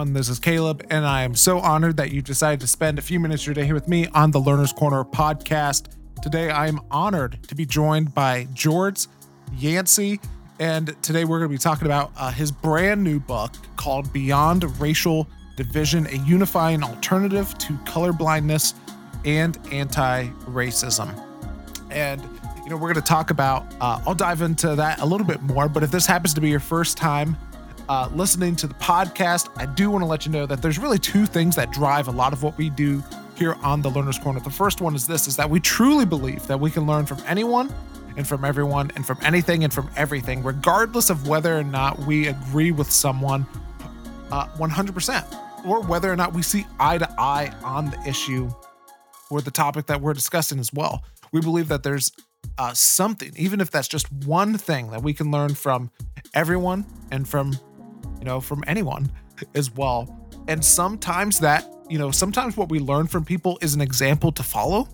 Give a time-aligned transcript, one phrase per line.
[0.00, 3.02] Everyone, this is Caleb, and I am so honored that you decided to spend a
[3.02, 5.88] few minutes of your day here with me on the Learner's Corner podcast.
[6.22, 9.08] Today, I am honored to be joined by George
[9.58, 10.18] Yancey,
[10.58, 14.64] and today we're going to be talking about uh, his brand new book called Beyond
[14.80, 18.72] Racial Division A Unifying Alternative to Colorblindness
[19.26, 21.12] and Anti Racism.
[21.90, 22.22] And
[22.64, 25.42] you know, we're going to talk about, uh, I'll dive into that a little bit
[25.42, 27.36] more, but if this happens to be your first time
[27.90, 31.00] uh, listening to the podcast, I do want to let you know that there's really
[31.00, 33.02] two things that drive a lot of what we do
[33.34, 34.38] here on the Learner's Corner.
[34.38, 37.18] The first one is this is that we truly believe that we can learn from
[37.26, 37.74] anyone
[38.16, 42.28] and from everyone and from anything and from everything, regardless of whether or not we
[42.28, 43.44] agree with someone
[44.30, 48.48] uh, 100% or whether or not we see eye to eye on the issue
[49.30, 51.02] or the topic that we're discussing as well.
[51.32, 52.12] We believe that there's
[52.56, 55.90] uh, something, even if that's just one thing that we can learn from
[56.34, 57.58] everyone and from
[58.20, 59.10] you know, from anyone
[59.54, 60.16] as well.
[60.46, 64.42] And sometimes that, you know, sometimes what we learn from people is an example to
[64.42, 64.88] follow.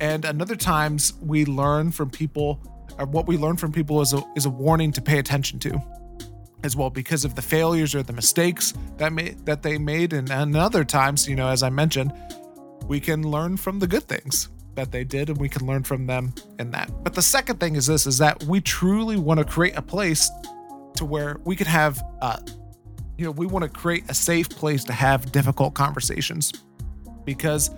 [0.00, 2.60] And another times we learn from people,
[2.98, 5.80] or what we learn from people is a, is a warning to pay attention to
[6.64, 10.30] as well because of the failures or the mistakes that made that they made and,
[10.30, 12.12] and other times you know as i mentioned
[12.86, 16.06] we can learn from the good things that they did and we can learn from
[16.06, 19.44] them in that but the second thing is this is that we truly want to
[19.44, 20.30] create a place
[20.96, 22.38] to where we could have, uh,
[23.18, 26.52] you know, we want to create a safe place to have difficult conversations
[27.24, 27.70] because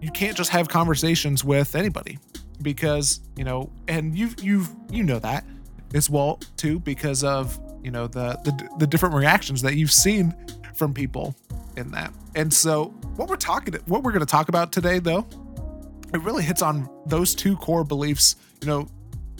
[0.00, 2.18] you can't just have conversations with anybody
[2.62, 5.44] because, you know, and you've you've you know that
[5.94, 10.34] as well too because of, you know, the the, the different reactions that you've seen
[10.74, 11.34] from people
[11.76, 12.12] in that.
[12.34, 15.26] And so what we're talking what we're going to talk about today though,
[16.12, 18.36] it really hits on those two core beliefs.
[18.60, 18.88] You know,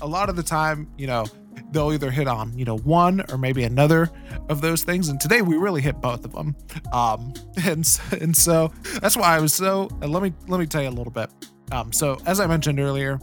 [0.02, 1.26] a lot of the time, you know,
[1.70, 4.10] they'll either hit on you know one or maybe another
[4.48, 5.08] of those things.
[5.08, 6.56] And today we really hit both of them
[6.92, 7.32] um
[7.64, 10.90] and and so that's why i was so let me let me tell you a
[10.90, 11.30] little bit.
[11.72, 13.18] Um so as i mentioned earlier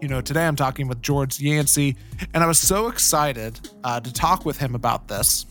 [0.00, 1.96] you know today i'm talking with george yancey
[2.32, 5.46] and i was so excited uh, to talk with him about this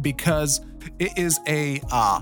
[0.00, 0.60] because
[0.98, 2.20] it is a uh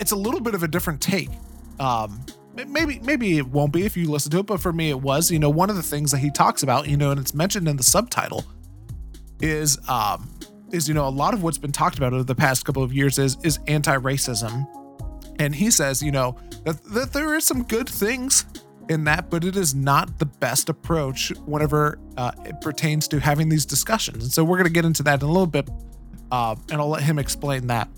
[0.00, 1.30] it's a little bit of a different take
[1.78, 2.24] um
[2.54, 5.30] maybe maybe it won't be if you listen to it but for me it was
[5.30, 7.68] you know one of the things that he talks about you know and it's mentioned
[7.68, 8.44] in the subtitle
[9.40, 10.28] is um
[10.72, 12.92] is you know a lot of what's been talked about over the past couple of
[12.92, 14.66] years is is anti-racism.
[15.38, 18.44] And he says you know that, that there is some good things
[18.88, 23.48] in that but it is not the best approach whenever uh, it pertains to having
[23.48, 24.24] these discussions.
[24.24, 25.68] And so we're going to get into that in a little bit
[26.30, 27.88] uh, and i'll let him explain that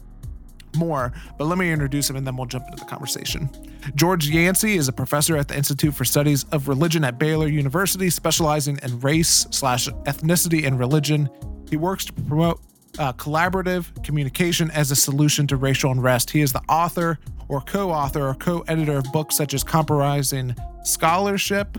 [0.76, 3.48] more, but let me introduce him and then we'll jump into the conversation.
[3.94, 8.10] George Yancey is a professor at the Institute for Studies of Religion at Baylor University,
[8.10, 11.28] specializing in race slash ethnicity and religion.
[11.68, 12.60] He works to promote
[12.98, 16.30] uh, collaborative communication as a solution to racial unrest.
[16.30, 17.18] He is the author
[17.48, 21.78] or co-author or co-editor of books such as Compromising Scholarship,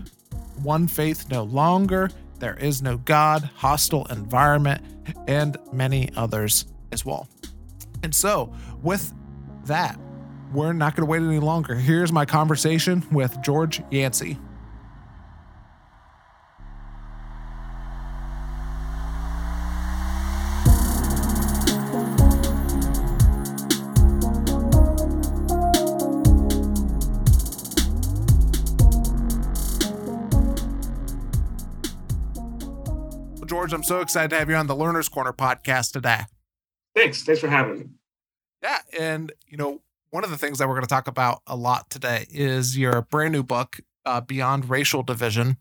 [0.62, 4.82] One Faith No Longer, There Is No God, Hostile Environment,
[5.26, 7.28] and many others as well.
[8.02, 8.52] And so,
[8.84, 9.12] with
[9.64, 9.98] that,
[10.52, 11.74] we're not going to wait any longer.
[11.74, 14.38] Here's my conversation with George Yancey.
[33.46, 36.22] George, I'm so excited to have you on the Learner's Corner podcast today.
[36.94, 37.22] Thanks.
[37.22, 37.84] Thanks for having me.
[38.64, 38.78] Yeah.
[38.98, 41.90] And, you know, one of the things that we're going to talk about a lot
[41.90, 45.58] today is your brand new book, uh, Beyond Racial Division.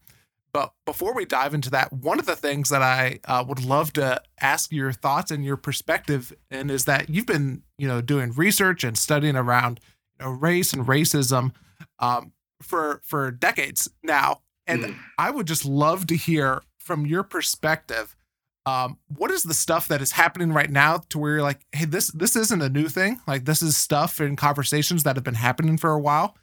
[0.53, 3.91] But before we dive into that, one of the things that I uh, would love
[3.93, 8.31] to ask your thoughts and your perspective and is that you've been, you know, doing
[8.31, 9.81] research and studying around
[10.19, 11.51] you know, race and racism
[11.99, 14.95] um, for for decades now, and mm.
[15.17, 18.15] I would just love to hear from your perspective
[18.65, 21.85] um, what is the stuff that is happening right now to where you're like, hey,
[21.85, 23.19] this this isn't a new thing.
[23.27, 26.37] Like this is stuff and conversations that have been happening for a while.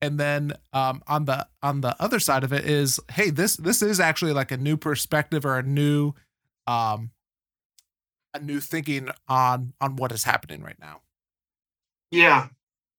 [0.00, 3.82] And then um, on the on the other side of it is, hey, this this
[3.82, 6.12] is actually like a new perspective or a new
[6.66, 7.10] um
[8.34, 11.00] a new thinking on on what is happening right now.
[12.10, 12.48] Yeah.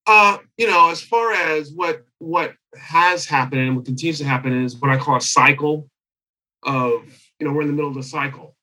[0.06, 4.64] Uh, you know, as far as what what has happened and what continues to happen
[4.64, 5.88] is what I call a cycle
[6.62, 7.02] of,
[7.40, 8.55] you know, we're in the middle of the cycle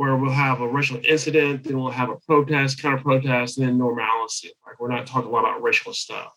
[0.00, 3.76] where we'll have a racial incident, then we'll have a protest, counter protest, and then
[3.76, 4.50] normalcy.
[4.66, 6.32] Like we're not talking a lot about racial stuff.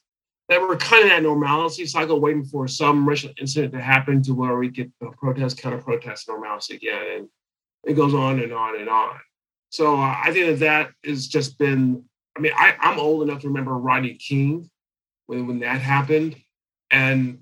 [0.50, 4.34] Then we're kind of that normalcy cycle, waiting for some racial incident to happen to
[4.34, 7.30] where we get the protest, counter protest, normalcy again, and
[7.86, 9.16] it goes on and on and on.
[9.70, 12.04] So uh, I think that that has just been
[12.36, 14.70] I mean, I, I'm old enough to remember Rodney King
[15.28, 16.36] when, when that happened.
[16.92, 17.40] And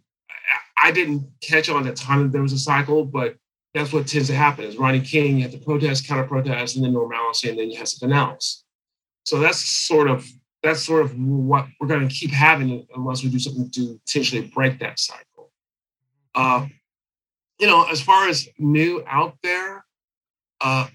[0.78, 3.36] I, didn't catch on the time that there was a cycle, but
[3.74, 6.84] that's what tends to happen is Rodney King, you have to protest, counter protest, and
[6.84, 8.64] then normalcy, and then you have something else.
[9.24, 10.28] So that's sort of
[10.64, 14.42] that's sort of what we're going to keep having unless we do something to potentially
[14.54, 15.52] break that cycle.
[16.36, 16.68] Uh,
[17.60, 19.86] you know, as far as new out there,
[20.62, 20.88] uh,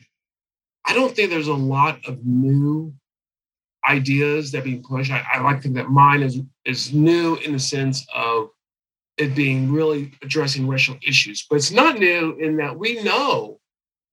[0.84, 2.94] I don't think there's a lot of new
[3.88, 5.10] ideas that being pushed.
[5.10, 8.50] I, I like to think that mine is is new in the sense of
[9.18, 13.58] it being really addressing racial issues, but it's not new in that we know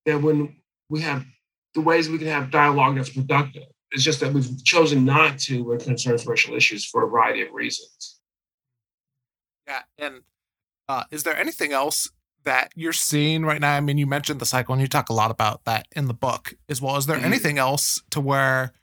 [0.05, 0.55] that when
[0.89, 1.25] we have
[1.73, 5.63] the ways we can have dialogue that's productive, it's just that we've chosen not to
[5.63, 8.19] when it concerns racial issues for a variety of reasons.
[9.67, 10.21] Yeah, and
[10.87, 12.09] uh, is there anything else
[12.43, 13.75] that you're seeing right now?
[13.75, 16.13] I mean, you mentioned the cycle, and you talk a lot about that in the
[16.13, 16.97] book as well.
[16.97, 17.25] Is there mm-hmm.
[17.25, 18.73] anything else to where,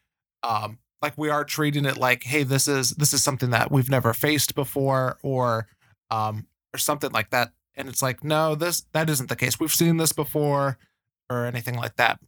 [0.43, 3.91] um, like, we are treating it like, hey, this is this is something that we've
[3.91, 5.67] never faced before, or
[6.11, 9.59] um, or something like that, and it's like, no, this that isn't the case.
[9.59, 10.79] We've seen this before,
[11.31, 12.21] or anything like that.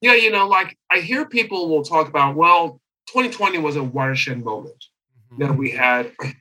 [0.00, 4.44] Yeah, you know, like I hear people will talk about, well, 2020 was a watershed
[4.44, 4.84] moment
[5.32, 5.42] mm-hmm.
[5.42, 6.32] that we had, you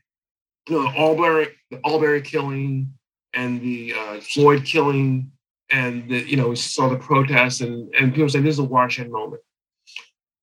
[0.69, 2.93] know, the Arbery, the Arbery killing
[3.33, 5.31] and the uh, Floyd killing,
[5.71, 8.63] and the, you know, we saw the protests, and and people say this is a
[8.63, 9.41] watershed moment.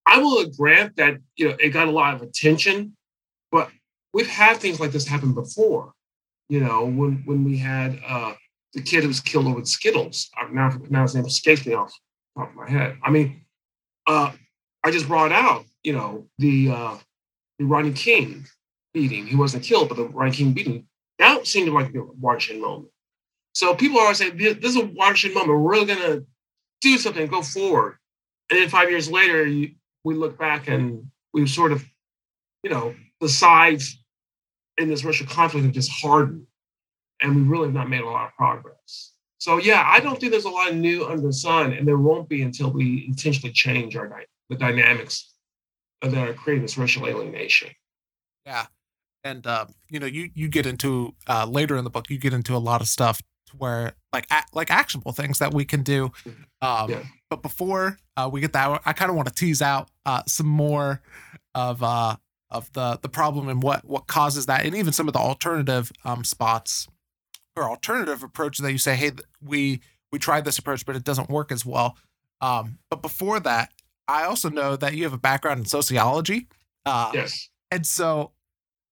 [0.06, 2.96] I will grant that you know it got a lot of attention,
[3.50, 3.70] but
[4.14, 5.92] we've had things like this happen before.
[6.48, 8.32] You know, when when we had uh,
[8.72, 10.30] the kid who was killed over Skittles.
[10.50, 11.92] Now, now his name escapes me off
[12.34, 12.96] the top of my head.
[13.02, 13.42] I mean,
[14.06, 14.32] uh,
[14.82, 16.96] I just brought out, you know, the uh,
[17.58, 18.46] the Rodney King
[18.92, 19.26] beating.
[19.26, 20.86] He wasn't killed, but the Rodney King beating.
[21.18, 22.88] That seemed like a watershed moment.
[23.54, 25.50] So people always say, this is a watershed moment.
[25.50, 26.26] We're really going to
[26.80, 27.98] do something, go forward.
[28.50, 31.84] And then five years later, you, we look back and we've sort of,
[32.64, 34.03] you know, the sides
[34.78, 36.46] in this racial conflict have just hardened.
[37.22, 39.12] And we really have not made a lot of progress.
[39.38, 41.98] So yeah, I don't think there's a lot of new under the sun, and there
[41.98, 45.32] won't be until we intentionally change our the dynamics
[46.02, 47.70] that are creating this racial alienation.
[48.46, 48.66] Yeah,
[49.22, 52.32] and uh, you know, you you get into uh, later in the book, you get
[52.32, 53.20] into a lot of stuff
[53.58, 56.08] where like a- like actionable things that we can do.
[56.08, 56.66] Mm-hmm.
[56.66, 57.02] Um, yeah.
[57.30, 60.46] But before uh, we get that, I kind of want to tease out uh, some
[60.46, 61.02] more
[61.54, 62.16] of uh,
[62.54, 65.92] of the the problem and what what causes that, and even some of the alternative
[66.04, 66.88] um, spots
[67.56, 69.12] or alternative approach that you say, hey,
[69.42, 69.80] we
[70.12, 71.96] we tried this approach, but it doesn't work as well.
[72.40, 73.72] Um, but before that,
[74.08, 76.46] I also know that you have a background in sociology.
[76.86, 77.48] Uh, yes.
[77.70, 78.32] And so,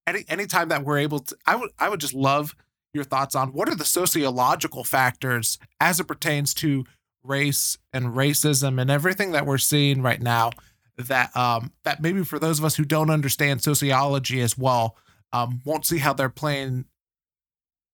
[0.07, 2.57] any anytime that we're able to, I would I would just love
[2.95, 6.85] your thoughts on what are the sociological factors as it pertains to
[7.23, 10.51] race and racism and everything that we're seeing right now.
[10.99, 14.97] That um that maybe for those of us who don't understand sociology as well,
[15.33, 16.85] um, won't see how they're playing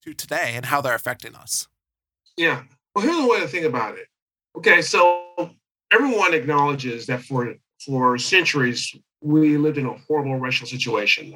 [0.04, 1.68] to today and how they're affecting us.
[2.36, 2.62] Yeah.
[2.94, 4.06] Well, here's the way to think about it.
[4.56, 5.24] Okay, so
[5.92, 11.34] everyone acknowledges that for for centuries we lived in a horrible racial situation.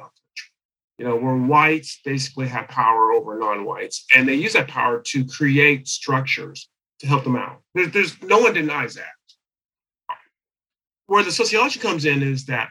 [0.99, 5.25] You know, where whites basically have power over non-whites, and they use that power to
[5.25, 7.61] create structures to help them out.
[7.73, 9.13] There's, there's no one denies that.
[11.07, 12.69] Where the sociology comes in is that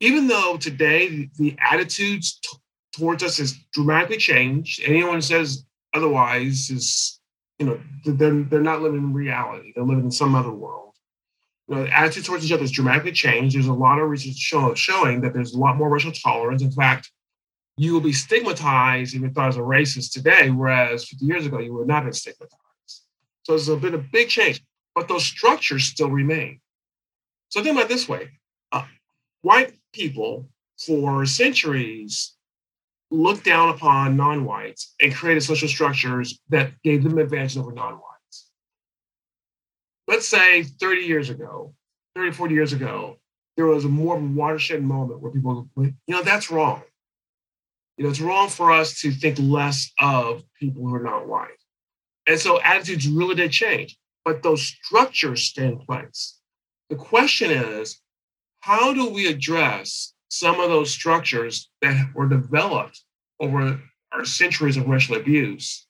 [0.00, 2.58] even though today the attitudes t-
[2.92, 4.82] towards us has dramatically changed.
[4.84, 5.64] Anyone who says
[5.94, 7.20] otherwise is,
[7.58, 9.72] you know, they're, they're not living in reality.
[9.74, 10.94] They're living in some other world.
[11.68, 13.54] You know, the attitude towards each other has dramatically changed.
[13.54, 16.62] There's a lot of research show, showing that there's a lot more racial tolerance.
[16.62, 17.10] In fact,
[17.76, 21.60] you will be stigmatized if you're thought as a racist today, whereas 50 years ago
[21.60, 22.56] you would not have been stigmatized.
[23.44, 24.62] So there's been a big change,
[24.94, 26.60] but those structures still remain.
[27.50, 28.30] So think about this way:
[28.72, 28.84] uh,
[29.42, 32.34] white people for centuries
[33.10, 38.50] looked down upon non-whites and created social structures that gave them advantage over non-whites.
[40.06, 41.74] Let's say 30 years ago,
[42.14, 43.18] 30, 40 years ago,
[43.56, 46.82] there was a more of a watershed moment where people, you know, that's wrong.
[47.96, 51.50] You know, it's wrong for us to think less of people who are not white.
[52.26, 56.39] And so attitudes really did change, but those structures stay in place.
[56.90, 58.00] The question is,
[58.60, 63.02] how do we address some of those structures that were developed
[63.40, 63.80] over
[64.12, 65.86] our centuries of racial abuse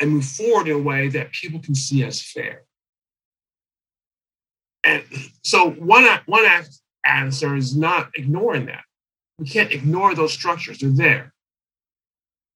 [0.00, 2.64] and move forward in a way that people can see as fair.
[4.84, 5.04] And
[5.44, 6.44] so one, one
[7.04, 8.82] answer is not ignoring that.
[9.38, 11.32] We can't ignore those structures, they're there.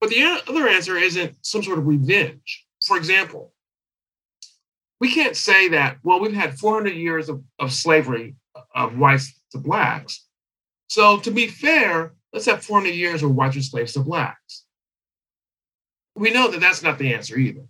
[0.01, 2.67] But the other answer isn't some sort of revenge.
[2.85, 3.53] For example,
[5.01, 8.37] we can't say that, well, we've had 400 years of, of slavery
[8.75, 10.25] of whites to blacks.
[10.89, 14.65] So to be fair, let's have 400 years of whites were slaves to blacks.
[16.15, 17.63] We know that that's not the answer either.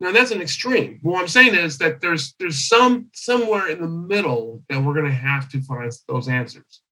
[0.00, 0.98] Now that's an extreme.
[1.02, 5.06] What I'm saying is that there's there's some somewhere in the middle that we're going
[5.06, 6.82] to have to find those answers,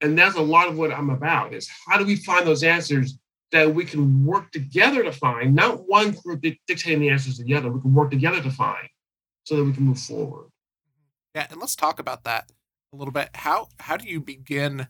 [0.00, 1.54] and that's a lot of what I'm about.
[1.54, 3.16] Is how do we find those answers
[3.52, 7.54] that we can work together to find, not one group dictating the answers to the
[7.54, 7.70] other.
[7.70, 8.88] We can work together to find,
[9.48, 10.50] so that we can move forward.
[11.34, 12.52] Yeah, and let's talk about that
[12.92, 13.30] a little bit.
[13.34, 14.88] How how do you begin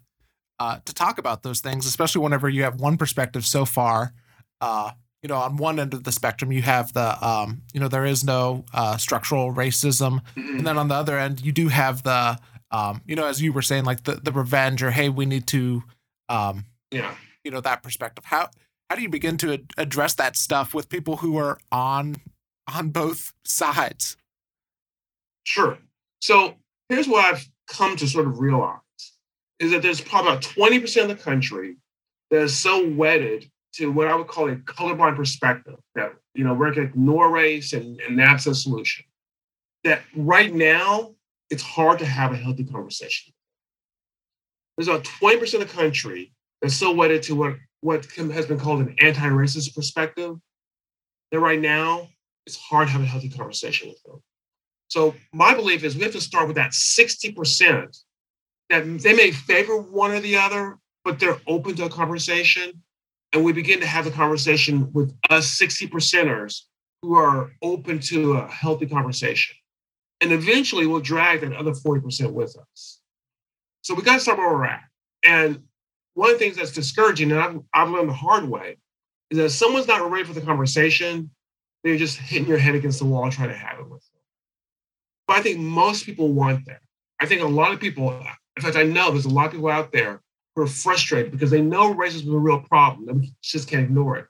[0.59, 4.13] uh, to talk about those things, especially whenever you have one perspective so far?
[4.61, 4.91] Uh,
[5.23, 8.05] you know, on one end of the spectrum, you have the, um, you know, there
[8.05, 12.39] is no uh, structural racism, and then on the other end, you do have the,
[12.71, 15.47] um, you know, as you were saying, like the the revenge or hey, we need
[15.49, 15.85] to,
[16.29, 18.25] um, yeah, you know, that perspective.
[18.25, 18.51] How
[18.91, 22.17] how do you begin to ad- address that stuff with people who are on
[22.73, 24.17] on both sides?
[25.49, 25.79] Sure.
[26.21, 26.57] So
[26.91, 28.81] here's what I've come to sort of realize
[29.59, 31.79] is that there's probably about 20% of the country
[32.31, 36.53] that is so wedded to what I would call a colorblind perspective that, you know,
[36.53, 39.07] we're going to ignore race and, and that's a solution.
[39.85, 41.15] That right now,
[41.49, 43.33] it's hard to have a healthy conversation.
[44.77, 48.81] There's about 20% of the country that's so wedded to what, what has been called
[48.81, 50.37] an anti racist perspective
[51.33, 52.11] that right now,
[52.45, 54.23] it's hard to have a healthy conversation with them.
[54.89, 58.03] So my belief is we have to start with that 60%
[58.71, 62.83] that they may favor one or the other, but they're open to a conversation.
[63.33, 66.63] And we begin to have the conversation with us 60 percenters
[67.03, 69.57] who are open to a healthy conversation.
[70.21, 73.01] And eventually we'll drag that other 40% with us.
[73.83, 74.83] So we got to start where we're at.
[75.23, 75.63] And
[76.15, 78.79] one of the things that's discouraging, and I've, I've learned the hard way,
[79.31, 81.31] is that if someone's not ready for the conversation,
[81.85, 84.08] they're just hitting your head against the wall trying to have it with.
[85.29, 86.81] But I think most people want that.
[87.21, 88.19] I think a lot of people,
[88.57, 90.23] in fact, I know there's a lot of people out there
[90.57, 93.21] who are frustrated because they know racism is a real problem.
[93.21, 94.27] They just can't ignore it.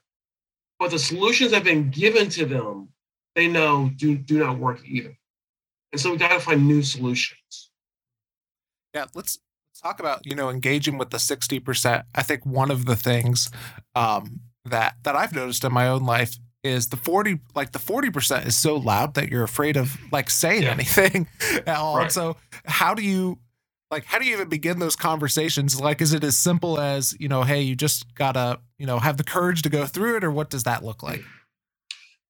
[0.79, 2.89] But the solutions that have been given to them,
[3.37, 5.17] they know do, do not work either.
[5.93, 7.71] And so we got to find new solutions.
[8.95, 9.39] Yeah, let's
[9.81, 12.05] talk about you know engaging with the sixty percent.
[12.15, 13.51] I think one of the things
[13.95, 18.47] um, that that I've noticed in my own life is the 40 like the 40%
[18.47, 20.71] is so loud that you're afraid of like saying yeah.
[20.71, 21.29] anything
[21.67, 21.99] at all.
[21.99, 22.13] Right.
[22.13, 23.39] So how do you
[23.91, 25.81] like how do you even begin those conversations?
[25.81, 29.17] Like is it as simple as, you know, hey, you just gotta, you know, have
[29.17, 31.23] the courage to go through it, or what does that look like?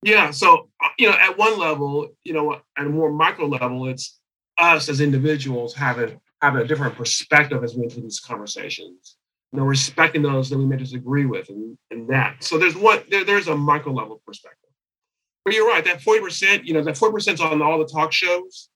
[0.03, 0.31] Yeah.
[0.31, 4.19] So uh, you know, at one level, you know, at a more micro level, it's
[4.57, 9.17] us as individuals having having a different perspective as we enter these conversations
[9.51, 12.43] you know, respecting those that we may disagree with and, and that.
[12.43, 14.69] So there's one, there, there's a micro level perspective.
[15.43, 18.69] But you're right, that 40%, you know, that 40% is on all the talk shows.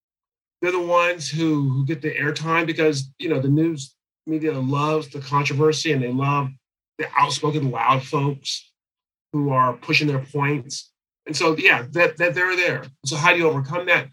[0.62, 5.10] They're the ones who, who get the airtime because, you know, the news media loves
[5.10, 6.50] the controversy and they love
[6.98, 8.72] the outspoken, loud folks
[9.34, 10.92] who are pushing their points.
[11.28, 12.86] And so, yeah, that, that they're there.
[13.06, 14.08] So how do you overcome that?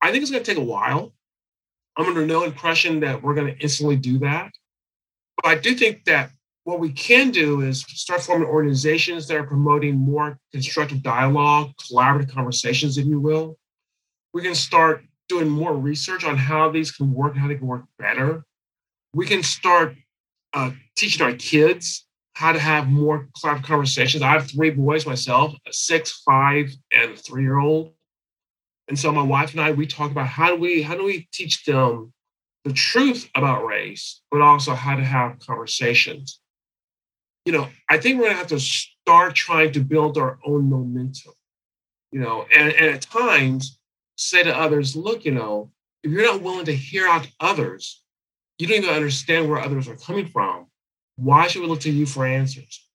[0.00, 1.12] I think it's going to take a while.
[1.96, 4.50] I'm under no impression that we're going to instantly do that.
[5.42, 6.30] But I do think that
[6.64, 12.32] what we can do is start forming organizations that are promoting more constructive dialogue, collaborative
[12.32, 13.58] conversations, if you will.
[14.32, 17.84] We can start doing more research on how these can work how they can work
[17.98, 18.44] better.
[19.14, 19.96] We can start
[20.52, 24.22] uh, teaching our kids how to have more collaborative conversations.
[24.22, 27.92] I have three boys myself, a six, five, and three-year-old.
[28.88, 31.28] And so my wife and I, we talk about how do we how do we
[31.32, 32.12] teach them
[32.64, 36.40] the truth about race, but also how to have conversations.
[37.44, 40.70] You know, I think we're going to have to start trying to build our own
[40.70, 41.32] momentum,
[42.12, 43.78] you know, and, and at times
[44.16, 45.70] say to others, look, you know,
[46.04, 48.02] if you're not willing to hear out others,
[48.58, 50.66] you don't even understand where others are coming from.
[51.16, 52.86] Why should we look to you for answers?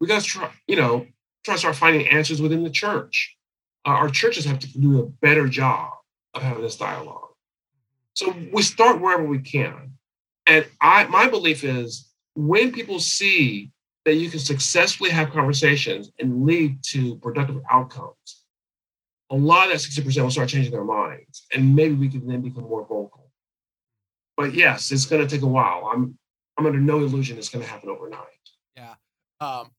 [0.00, 1.06] We got to try, you know,
[1.44, 3.36] try to start finding answers within the church.
[3.86, 5.92] Uh, our churches have to do a better job
[6.34, 7.29] of having this dialogue.
[8.20, 9.94] So we start wherever we can.
[10.46, 13.70] And I my belief is when people see
[14.04, 18.44] that you can successfully have conversations and lead to productive outcomes,
[19.30, 21.46] a lot of that 60% will start changing their minds.
[21.54, 23.30] And maybe we can then become more vocal.
[24.36, 25.90] But yes, it's going to take a while.
[25.90, 26.18] I'm
[26.58, 28.26] I'm under no illusion it's going to happen overnight.
[28.76, 28.96] Yeah.
[29.40, 29.70] Um,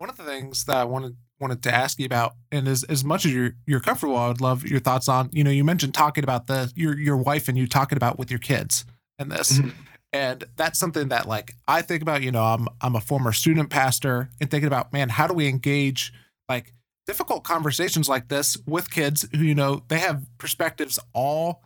[0.00, 3.04] one of the things that I wanted wanted to ask you about, and as as
[3.04, 5.28] much as you're you're comfortable, I would love your thoughts on.
[5.30, 8.30] You know, you mentioned talking about the your your wife and you talking about with
[8.30, 8.86] your kids
[9.18, 9.58] and this.
[9.58, 9.70] Mm-hmm.
[10.12, 13.68] And that's something that like I think about, you know, I'm I'm a former student
[13.68, 16.14] pastor and thinking about, man, how do we engage
[16.48, 16.72] like
[17.06, 21.62] difficult conversations like this with kids who, you know, they have perspectives all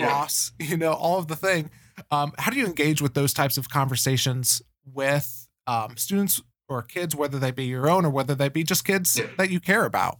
[0.00, 0.66] across, yeah.
[0.70, 1.70] you know, all of the thing.
[2.10, 7.14] Um, how do you engage with those types of conversations with um, students or kids,
[7.14, 9.26] whether they be your own or whether they be just kids yeah.
[9.38, 10.18] that you care about?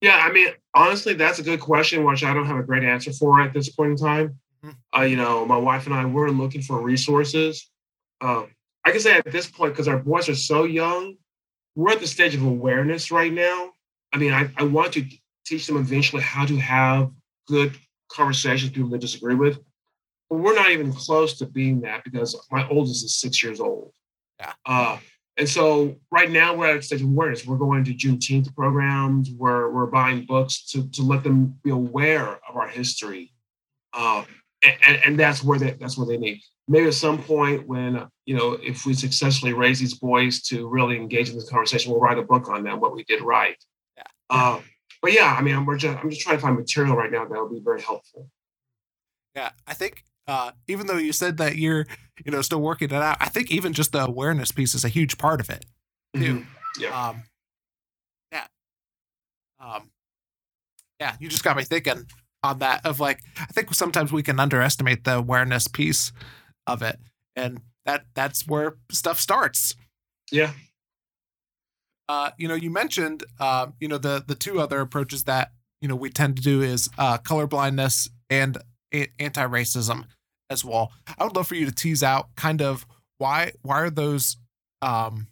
[0.00, 3.12] Yeah, I mean, honestly, that's a good question, which I don't have a great answer
[3.12, 4.38] for at this point in time.
[4.64, 5.00] Mm-hmm.
[5.00, 7.68] Uh, you know, my wife and I were looking for resources.
[8.20, 8.44] Uh,
[8.84, 11.16] I can say at this point, because our boys are so young,
[11.74, 13.70] we're at the stage of awareness right now.
[14.12, 15.04] I mean, I, I want to
[15.44, 17.10] teach them eventually how to have
[17.46, 17.76] good
[18.08, 19.58] conversations people they disagree with.
[20.30, 23.92] But we're not even close to being that because my oldest is six years old.
[24.38, 24.52] Yeah.
[24.64, 24.98] Uh,
[25.38, 27.46] and so right now we're at a stage of awareness.
[27.46, 29.30] We're going to Juneteenth programs.
[29.30, 33.32] We're we're buying books to to let them be aware of our history,
[33.92, 34.24] uh,
[34.64, 36.42] and, and that's where they that's where they need.
[36.66, 40.96] Maybe at some point when you know if we successfully raise these boys to really
[40.96, 43.56] engage in this conversation, we'll write a book on them what we did right.
[43.96, 44.02] Yeah.
[44.28, 44.60] Uh,
[45.00, 47.38] but yeah, I mean, we're just I'm just trying to find material right now that
[47.38, 48.28] will be very helpful.
[49.36, 51.86] Yeah, I think uh, even though you said that you're,
[52.24, 54.88] you know, still working it out, I think even just the awareness piece is a
[54.88, 55.64] huge part of it
[56.14, 56.20] too.
[56.20, 56.82] Mm-hmm.
[56.82, 57.08] Yeah.
[57.08, 57.22] Um,
[58.32, 58.46] yeah.
[59.60, 59.90] Um,
[61.00, 61.16] yeah.
[61.20, 62.06] You just got me thinking
[62.42, 66.12] on that of like, I think sometimes we can underestimate the awareness piece
[66.66, 66.98] of it,
[67.34, 69.74] and that that's where stuff starts.
[70.30, 70.52] Yeah.
[72.08, 75.88] Uh, you know, you mentioned, uh, you know, the the two other approaches that you
[75.88, 78.58] know we tend to do is uh, color blindness and
[78.92, 80.04] anti-racism
[80.50, 80.92] as well.
[81.18, 82.86] I would love for you to tease out kind of
[83.18, 84.36] why why are those
[84.82, 85.26] um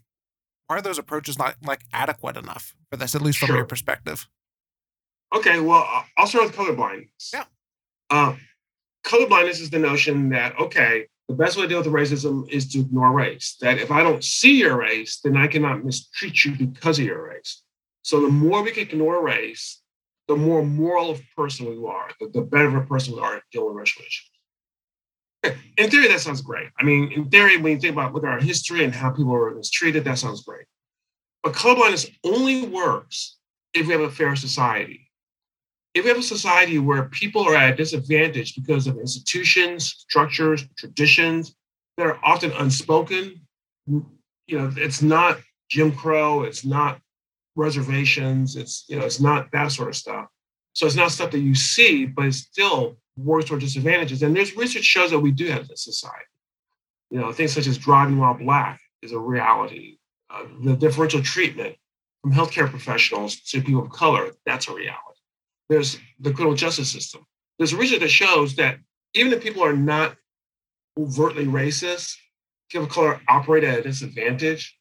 [0.67, 3.57] why are those approaches not like adequate enough for this, at least from sure.
[3.57, 4.27] your perspective?
[5.35, 7.33] Okay, well, I'll start with colorblindness.
[7.33, 7.45] Yeah.
[8.11, 8.35] Uh,
[9.05, 12.81] colorblindness is the notion that okay, the best way to deal with racism is to
[12.81, 13.57] ignore race.
[13.61, 17.29] That if I don't see your race, then I cannot mistreat you because of your
[17.29, 17.63] race.
[18.03, 19.81] So the more we can ignore race,
[20.29, 23.37] the more moral of person we are, the, the better of a person we are
[23.37, 24.31] at dealing with racial issues
[25.77, 26.69] in theory, that sounds great.
[26.79, 29.33] I mean, in theory, when you think about look at our history and how people
[29.33, 30.67] were mistreated, that sounds great.
[31.43, 33.37] But colorblindness only works
[33.75, 35.11] if we have a fair society.
[35.95, 40.67] If we have a society where people are at a disadvantage because of institutions, structures,
[40.77, 41.55] traditions
[41.97, 43.41] that are often unspoken,
[43.87, 45.39] you know, it's not
[45.71, 47.01] Jim Crow, it's not
[47.55, 50.27] reservations, it's you know, it's not that sort of stuff.
[50.75, 54.23] So it's not stuff that you see, but it's still works or disadvantages.
[54.23, 56.25] And there's research shows that we do have in society.
[57.11, 59.99] You know, things such as driving while black is a reality.
[60.29, 61.77] Uh, the differential treatment
[62.23, 65.01] from healthcare professionals to people of color, that's a reality.
[65.69, 67.25] There's the criminal justice system.
[67.59, 68.79] There's research that shows that
[69.15, 70.17] even if people are not
[70.99, 72.17] overtly racist,
[72.71, 74.77] people of color operate at a disadvantage.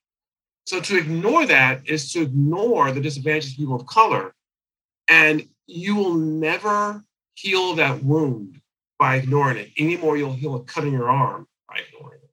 [0.65, 4.33] So to ignore that is to ignore the disadvantages of people of color.
[5.07, 7.03] And you will never
[7.35, 8.61] heal that wound
[8.97, 9.71] by ignoring it.
[9.77, 12.29] Anymore, you'll heal a cut in your arm by ignoring it.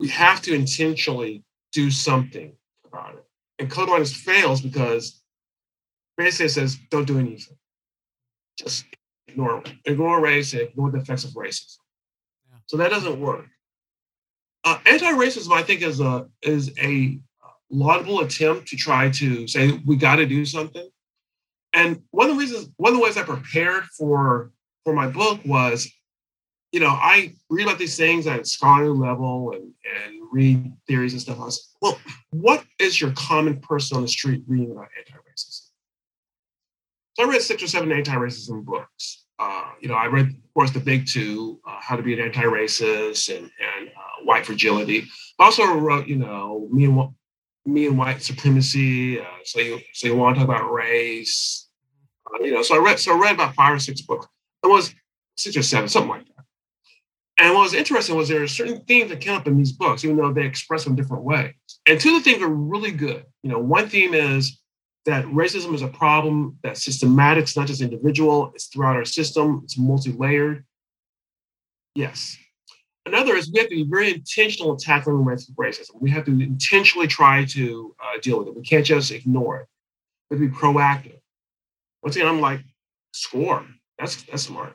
[0.00, 2.52] We have to intentionally do something
[2.86, 3.24] about it.
[3.58, 5.20] And colorblindness fails because
[6.16, 7.56] basically it says, don't do anything.
[8.58, 8.86] Just
[9.28, 11.76] ignore ignore race and ignore the effects of racism.
[12.50, 12.58] Yeah.
[12.66, 13.46] So that doesn't work.
[14.64, 17.20] Uh, anti-racism, I think, is a is a
[17.70, 20.88] laudable attempt to try to say we got to do something.
[21.78, 24.50] And one of the reasons, one of the ways I prepared for
[24.84, 25.88] for my book was,
[26.72, 31.22] you know, I read about these things at scholarly level and, and read theories and
[31.22, 31.38] stuff.
[31.38, 31.96] I was, well,
[32.30, 35.68] what is your common person on the street reading about anti-racism?
[37.14, 39.26] So I read six or seven anti-racism books.
[39.38, 42.20] Uh, you know, I read, of course, the big two, uh, How to Be an
[42.20, 45.06] Anti-Racist and, and uh, White Fragility.
[45.38, 47.14] I also wrote, you know, Me and
[47.68, 49.20] me and white supremacy.
[49.20, 51.67] Uh, so you so you want to talk about race,
[52.40, 52.62] you know.
[52.62, 54.26] So I read so I read about five or six books.
[54.62, 54.94] It was
[55.36, 56.44] six or seven, something like that.
[57.40, 60.04] And what was interesting was there are certain themes that came up in these books,
[60.04, 61.54] even though they express them different ways.
[61.86, 63.24] And two of the themes are really good.
[63.42, 64.60] You know, one theme is
[65.06, 69.60] that racism is a problem that's systematic, it's not just individual, it's throughout our system,
[69.62, 70.64] it's multi-layered.
[71.94, 72.36] Yes,
[73.08, 75.90] Another is we have to be very intentional in tackling racism.
[75.94, 78.54] We have to intentionally try to uh, deal with it.
[78.54, 79.66] We can't just ignore it.
[80.30, 81.17] We have to be proactive.
[82.02, 82.60] Once again, I'm like,
[83.12, 83.64] score.
[83.98, 84.74] That's that's smart.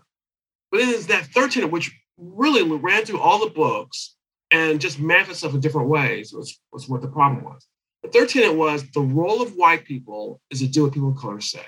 [0.71, 4.15] But then there's that third tenet, which really ran through all the books
[4.51, 7.65] and just manifested itself in different ways, was, was what the problem was.
[8.03, 11.17] The third tenet was the role of white people is to do what people of
[11.17, 11.65] color say.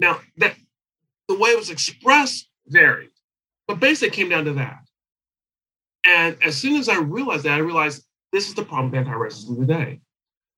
[0.00, 0.54] Now, that
[1.28, 3.10] the way it was expressed varied,
[3.66, 4.80] but basically it came down to that.
[6.04, 9.58] And as soon as I realized that, I realized this is the problem with anti-racism
[9.58, 10.00] today.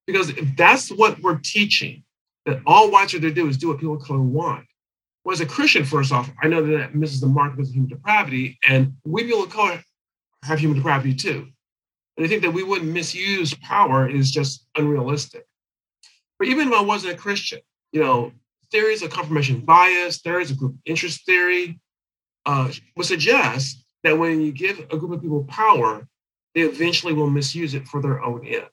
[0.07, 2.03] Because if that's what we're teaching,
[2.47, 4.67] that all whites are to do is do what people of color want,
[5.25, 7.89] well, as a Christian, first off, I know that that misses the mark of human
[7.89, 9.83] depravity, and we people of color
[10.45, 11.49] have human depravity too.
[12.17, 15.47] And I think that we wouldn't misuse power is just unrealistic.
[16.39, 17.61] But even if I wasn't a Christian,
[17.93, 18.33] you know,
[18.71, 21.79] theories of confirmation bias, theories of group interest theory,
[22.47, 26.07] uh, would suggest that when you give a group of people power,
[26.55, 28.71] they eventually will misuse it for their own ends.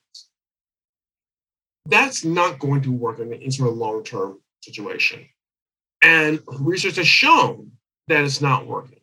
[1.90, 5.28] That's not going to work in, in sort of long-term situation.
[6.02, 7.72] And research has shown
[8.08, 9.00] that it's not working.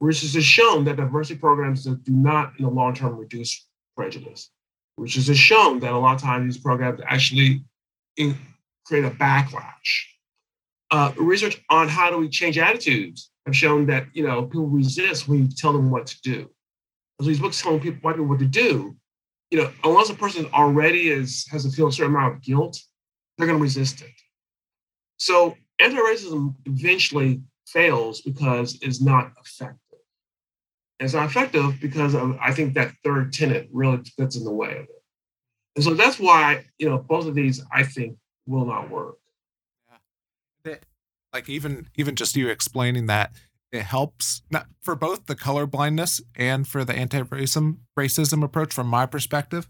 [0.00, 4.50] Research has shown that diversity programs do not, in the long term, reduce prejudice.
[4.96, 7.64] Research has shown that a lot of times these programs actually
[8.16, 8.36] in,
[8.86, 10.06] create a backlash.
[10.90, 15.28] Uh, research on how do we change attitudes have shown that you know people resist
[15.28, 16.48] when you tell them what to do.
[17.20, 18.96] So these books telling people white people what to do,
[19.50, 22.78] you know, unless a person already is has to feel a certain amount of guilt,
[23.36, 24.10] they're going to resist it.
[25.16, 29.98] So anti-racism eventually fails because it's not effective.
[31.00, 34.72] it's not effective because of, I think that third tenet really gets in the way
[34.72, 35.02] of it.
[35.76, 39.16] And so that's why, you know, both of these I think will not work.
[40.64, 40.76] Yeah.
[41.32, 43.32] Like even even just you explaining that
[43.72, 48.86] it helps not for both the color blindness and for the anti-racism racism approach from
[48.86, 49.68] my perspective.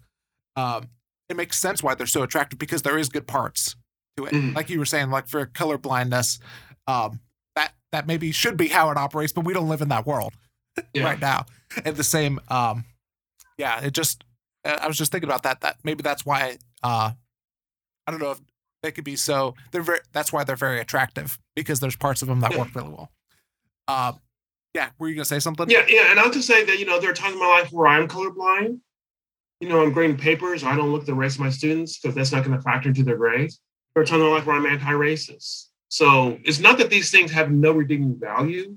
[0.56, 0.88] Um,
[1.28, 3.76] it makes sense why they're so attractive because there is good parts
[4.16, 4.32] to it.
[4.32, 4.56] Mm-hmm.
[4.56, 6.38] Like you were saying, like for color blindness,
[6.86, 7.20] um,
[7.54, 10.32] that that maybe should be how it operates, but we don't live in that world
[10.94, 11.04] yeah.
[11.04, 11.46] right now.
[11.84, 12.84] And the same, um,
[13.56, 14.24] yeah, it just
[14.64, 15.60] I was just thinking about that.
[15.60, 17.12] That maybe that's why uh,
[18.06, 18.40] I don't know if
[18.82, 19.54] they could be so.
[19.72, 20.00] They're very.
[20.12, 22.58] That's why they're very attractive because there's parts of them that yeah.
[22.58, 23.10] work really well.
[23.88, 24.12] Uh,
[24.74, 25.68] yeah, were you gonna say something?
[25.68, 27.72] Yeah, yeah, and I'll just say that you know there are times in my life
[27.72, 28.78] where I'm colorblind.
[29.60, 30.62] You know, I'm grading papers.
[30.62, 32.90] I don't look at the race of my students because that's not going to factor
[32.90, 33.60] into their grades
[33.96, 35.64] or time in my life where I'm anti-racist.
[35.88, 38.76] So it's not that these things have no redeeming value,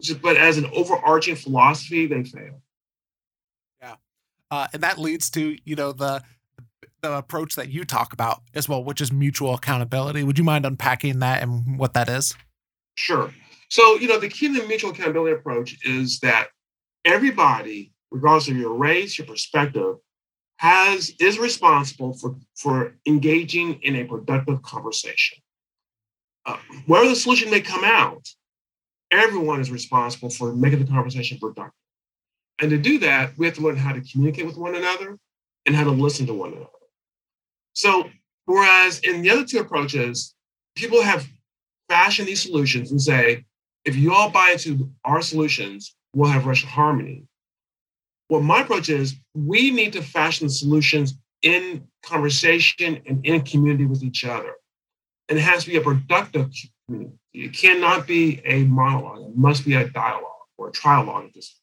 [0.00, 2.62] just, but as an overarching philosophy, they fail.
[3.80, 3.96] Yeah,
[4.50, 6.22] uh, and that leads to you know the
[7.00, 10.22] the approach that you talk about as well, which is mutual accountability.
[10.22, 12.36] Would you mind unpacking that and what that is?
[12.94, 13.32] Sure.
[13.70, 16.48] So you know the key to the mutual accountability approach is that
[17.04, 19.96] everybody, regardless of your race, your perspective,
[20.56, 25.38] has is responsible for, for engaging in a productive conversation.
[26.44, 26.56] Uh,
[26.86, 28.26] where the solution may come out,
[29.10, 31.72] everyone is responsible for making the conversation productive.
[32.60, 35.16] And to do that, we have to learn how to communicate with one another
[35.64, 36.66] and how to listen to one another.
[37.72, 38.10] So,
[38.46, 40.34] whereas in the other two approaches,
[40.74, 41.26] people have
[41.88, 43.44] fashioned these solutions and say,
[43.84, 47.24] if you all buy into our solutions, we'll have racial harmony.
[48.28, 54.02] What my approach is, we need to fashion solutions in conversation and in community with
[54.02, 54.52] each other.
[55.28, 56.50] And it has to be a productive
[56.86, 57.16] community.
[57.32, 59.30] It cannot be a monologue.
[59.30, 60.24] It must be a dialogue
[60.58, 61.32] or a trialogue.
[61.32, 61.60] Just,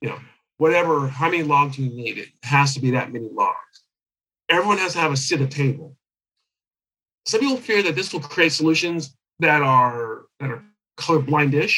[0.00, 0.18] you know,
[0.58, 3.56] whatever, how many logs do you need, it has to be that many logs.
[4.48, 5.96] Everyone has to have a seat at the table.
[7.26, 10.64] Some people fear that this will create solutions that are that are
[10.98, 11.76] colorblindish,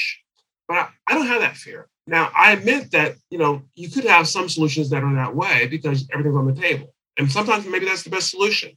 [0.66, 1.88] but I, I don't have that fear.
[2.06, 5.66] Now, I admit that you know you could have some solutions that are that way
[5.68, 8.76] because everything's on the table, and sometimes maybe that's the best solution.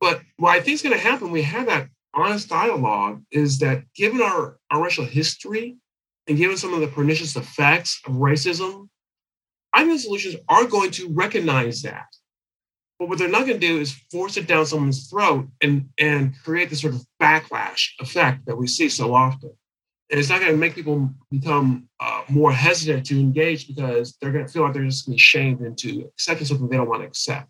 [0.00, 3.82] But what I think is going to happen we have that honest dialogue is that
[3.94, 5.76] given our, our racial history
[6.26, 8.88] and given some of the pernicious effects of racism,
[9.72, 12.06] I think the solutions are going to recognize that.
[13.00, 16.34] But what they're not going to do is force it down someone's throat and, and
[16.44, 19.50] create this sort of backlash effect that we see so often
[20.10, 24.32] and it's not going to make people become uh, more hesitant to engage because they're
[24.32, 26.88] going to feel like they're just going to be shamed into accepting something they don't
[26.88, 27.48] want to accept.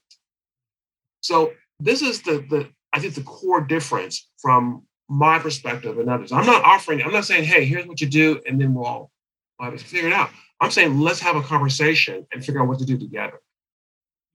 [1.22, 6.32] So this is the the I think the core difference from my perspective and others.
[6.32, 7.02] I'm not offering.
[7.02, 9.10] I'm not saying, hey, here's what you do, and then we'll all
[9.58, 10.30] we'll figure it out.
[10.60, 13.40] I'm saying let's have a conversation and figure out what to do together.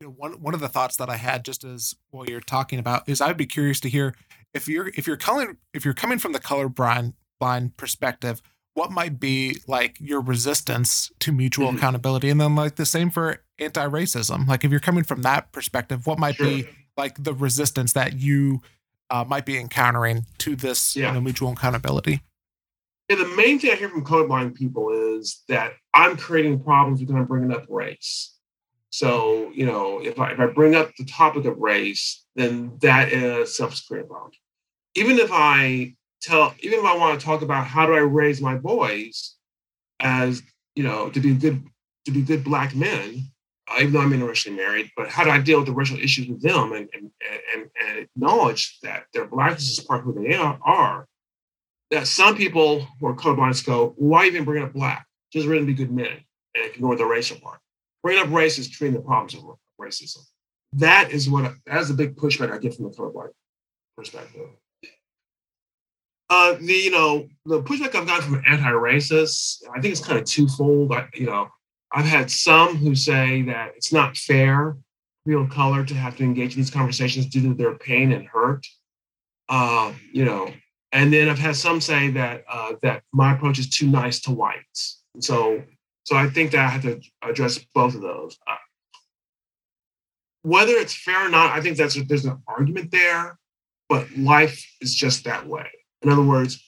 [0.02, 2.80] You know, one one of the thoughts that I had just as while you're talking
[2.80, 4.14] about is I'd be curious to hear
[4.54, 8.42] if you're if you're coming if you're coming from the color blind blind perspective,
[8.74, 11.78] what might be like your resistance to mutual mm-hmm.
[11.78, 12.30] accountability?
[12.30, 14.48] And then like the same for anti-racism.
[14.48, 16.46] Like if you're coming from that perspective, what might sure.
[16.46, 18.62] be like the resistance that you
[19.10, 21.08] uh, might be encountering to this yeah.
[21.08, 22.22] you know, mutual accountability?
[23.10, 27.16] Yeah, the main thing I hear from colorblind people is that I'm creating problems because
[27.16, 28.35] I'm bringing up race.
[28.96, 33.12] So, you know, if I, if I bring up the topic of race, then that
[33.12, 34.32] is problem.
[34.96, 38.40] Even if I tell, even if I want to talk about how do I raise
[38.40, 39.36] my boys
[40.00, 40.42] as,
[40.76, 41.62] you know, to be good,
[42.06, 43.34] to be good black men,
[43.70, 46.30] uh, even though I'm interracially married, but how do I deal with the racial issues
[46.30, 47.12] with them and, and,
[47.54, 51.06] and, and acknowledge that their blackness is part of who they are,
[51.92, 55.06] that some people who are colorblind go, why even bring up black?
[55.34, 56.24] Just really be good men
[56.56, 57.60] and ignore the racial part.
[58.06, 60.20] Bringing up race is treating the problems of racism.
[60.74, 63.30] That is what that is a big pushback I get from the colorblind
[63.98, 64.50] perspective.
[66.30, 70.26] Uh, the you know the pushback I've gotten from anti-racists, I think it's kind of
[70.26, 70.94] twofold.
[70.94, 71.50] I, you know,
[71.92, 74.78] I've had some who say that it's not fair
[75.26, 78.68] real color to have to engage in these conversations due to their pain and hurt.
[79.50, 80.52] Uh, you know,
[80.92, 84.32] and then I've had some say that uh, that my approach is too nice to
[84.32, 85.02] whites.
[85.20, 85.64] So,
[86.06, 88.38] so I think that I have to address both of those.
[88.48, 88.56] Uh,
[90.44, 93.38] whether it's fair or not, I think that's there's an argument there,
[93.90, 95.68] but life is just that way.
[96.04, 96.64] In other words,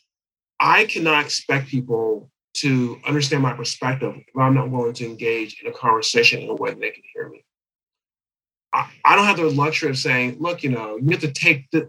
[0.60, 5.69] I cannot expect people to understand my perspective if I'm not willing to engage in
[5.69, 7.45] a conversation in a way that they can hear me.
[8.73, 11.69] I, I don't have the luxury of saying, look, you know, you have to take
[11.71, 11.88] the,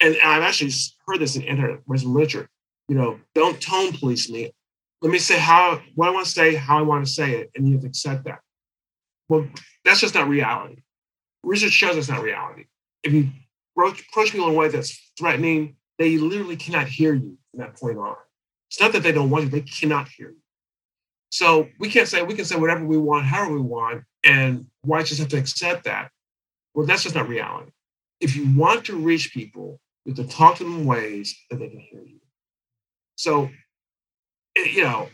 [0.00, 0.72] and I've actually
[1.06, 2.50] heard this in anti-racism literature,
[2.88, 4.52] you know, don't tone police me.
[5.02, 7.50] Let me say how, what I want to say, how I want to say it,
[7.56, 8.38] and you have to accept that.
[9.28, 9.48] Well,
[9.84, 10.82] that's just not reality.
[11.42, 12.66] Research shows it's not reality.
[13.02, 13.30] If you
[13.76, 17.98] approach, people in a way that's threatening, they literally cannot hear you from that point
[17.98, 18.14] on.
[18.70, 20.36] It's not that they don't want you, they cannot hear you.
[21.30, 25.08] So we can't say, we can say whatever we want, however we want, and whites
[25.08, 26.10] just have to accept that.
[26.74, 27.72] Well, that's just not reality.
[28.20, 31.58] If you want to reach people, you have to talk to them in ways that
[31.58, 32.20] they can hear you.
[33.16, 33.50] So,
[34.56, 35.08] you know,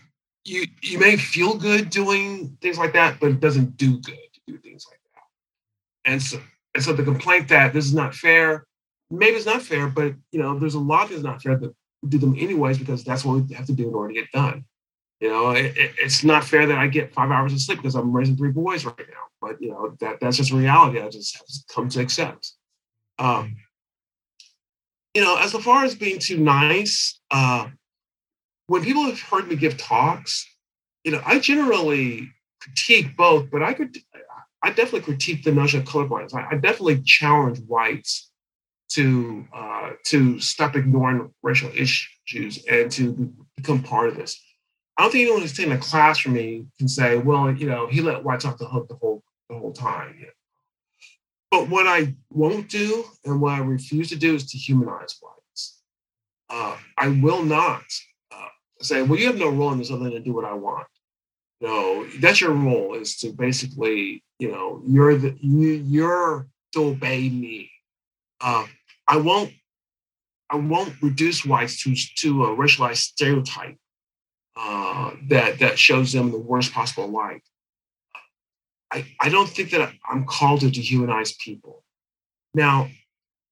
[0.45, 4.41] you you may feel good doing things like that, but it doesn't do good to
[4.47, 6.11] do things like that.
[6.11, 6.41] And so,
[6.75, 8.67] and so the complaint that this is not fair,
[9.11, 12.09] maybe it's not fair, but you know, there's a lot that's not fair that we
[12.09, 14.65] do them anyways because that's what we have to do in order to get done.
[15.21, 17.97] You know, it, it, it's not fair that I get five hours of sleep because
[17.97, 19.25] I'm raising three boys right now.
[19.41, 21.01] But you know, that that's just reality.
[21.01, 22.53] I just have come to accept.
[23.19, 23.57] Um,
[25.15, 27.69] you know, as far as being too nice, uh,
[28.69, 30.47] when people have heard me give talks,
[31.03, 33.97] you know, I generally critique both, but I could,
[34.63, 36.35] I definitely critique the notion of colorblindness.
[36.35, 38.31] I, I definitely challenge whites
[38.91, 44.41] to uh, to stop ignoring racial issues and to become part of this.
[44.97, 47.87] I don't think anyone who's taking a class from me can say, well, you know,
[47.87, 50.15] he let whites off the hook the whole the whole time.
[50.19, 50.33] You know?
[51.51, 55.81] But what I won't do and what I refuse to do is to humanize whites.
[56.51, 57.85] Uh, I will not
[58.81, 60.87] say, well, you have no role in this other than to do what I want.
[61.61, 67.29] No, that's your role is to basically, you know, you're the you, you're to obey
[67.29, 67.71] me.
[68.41, 68.67] Uh,
[69.09, 69.53] I won't
[70.51, 73.77] I won't reduce whites to to a racialized stereotype
[74.57, 77.43] uh, that that shows them the worst possible light.
[78.93, 81.83] I, I don't think that I'm called to dehumanize people.
[82.55, 82.89] Now,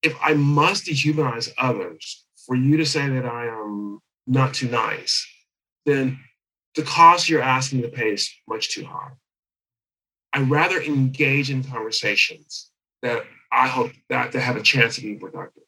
[0.03, 5.27] if I must dehumanize others for you to say that I am not too nice,
[5.85, 6.19] then
[6.75, 9.13] the cost you're asking to pay is much too high.
[10.33, 12.71] I'd rather engage in conversations
[13.03, 15.63] that I hope that, that have a chance of being productive.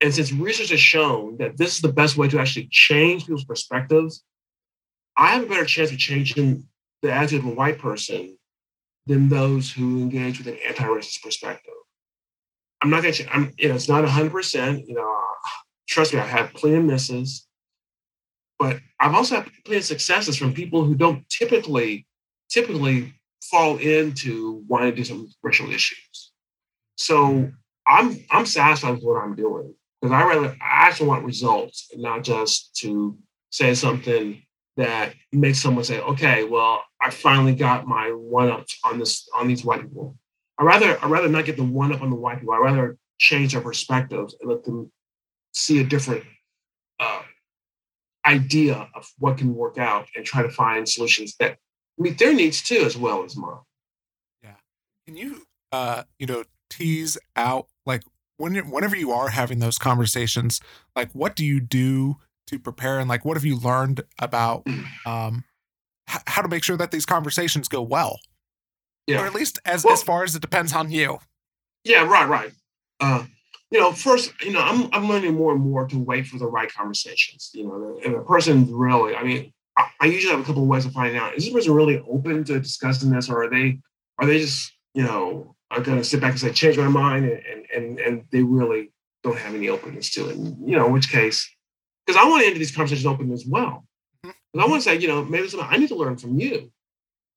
[0.00, 3.44] And since research has shown that this is the best way to actually change people's
[3.44, 4.24] perspectives,
[5.16, 6.64] I have a better chance of changing
[7.02, 8.38] the attitude of a white person
[9.06, 11.74] than those who engage with an anti-racist perspective.
[12.82, 15.20] I'm not going to, I'm, you know, it's not 100%, you know,
[15.90, 17.46] trust me, I've had plenty of misses,
[18.58, 22.06] but I've also had plenty of successes from people who don't typically,
[22.48, 26.32] typically fall into wanting to do some racial issues.
[26.96, 27.50] So
[27.86, 32.22] I'm, I'm satisfied with what I'm doing because I rather, I actually want results not
[32.22, 33.18] just to
[33.50, 34.40] say something
[34.76, 39.48] that makes someone say, okay, well, I finally got my one up on this on
[39.48, 40.16] these white people.
[40.58, 42.54] I rather I rather not get the one up on the white people.
[42.54, 44.90] I rather change their perspectives and let them
[45.52, 46.24] see a different
[46.98, 47.22] uh,
[48.26, 51.58] idea of what can work out and try to find solutions that
[51.98, 53.58] meet their needs too, as well as mine.
[54.42, 54.54] Yeah.
[55.06, 58.02] Can you uh, you know, tease out like
[58.38, 60.60] when whenever you are having those conversations,
[60.96, 62.16] like what do you do
[62.48, 64.66] to prepare and like what have you learned about
[65.06, 65.44] um
[66.12, 68.18] h- how to make sure that these conversations go well
[69.06, 69.22] Yeah.
[69.22, 71.18] or at least as Well- as far as it depends on you
[71.84, 72.52] Yeah, right, right.
[72.98, 73.26] Uh,
[73.70, 76.46] you know, first, you know, I'm I'm learning more and more to wait for the
[76.46, 77.50] right conversations.
[77.54, 80.68] You know, and a person's really, I mean, I, I usually have a couple of
[80.68, 83.78] ways of finding out is this person really open to discussing this, or are they
[84.18, 87.26] are they just you know are going to sit back and say change my mind,
[87.26, 88.90] and and and, they really
[89.22, 90.36] don't have any openness to it.
[90.36, 91.48] And, you know, in which case,
[92.06, 93.86] because I want to end these conversations open as well.
[94.24, 94.30] Mm-hmm.
[94.52, 96.72] Because I want to say, you know, maybe something I need to learn from you.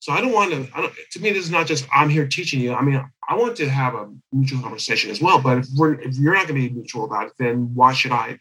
[0.04, 0.68] So I don't want to.
[0.76, 2.74] I don't, to me, this is not just I'm here teaching you.
[2.74, 5.42] I mean, I want to have a mutual conversation as well.
[5.42, 8.12] But if we're if you're not going to be mutual about it, then why should
[8.12, 8.38] I?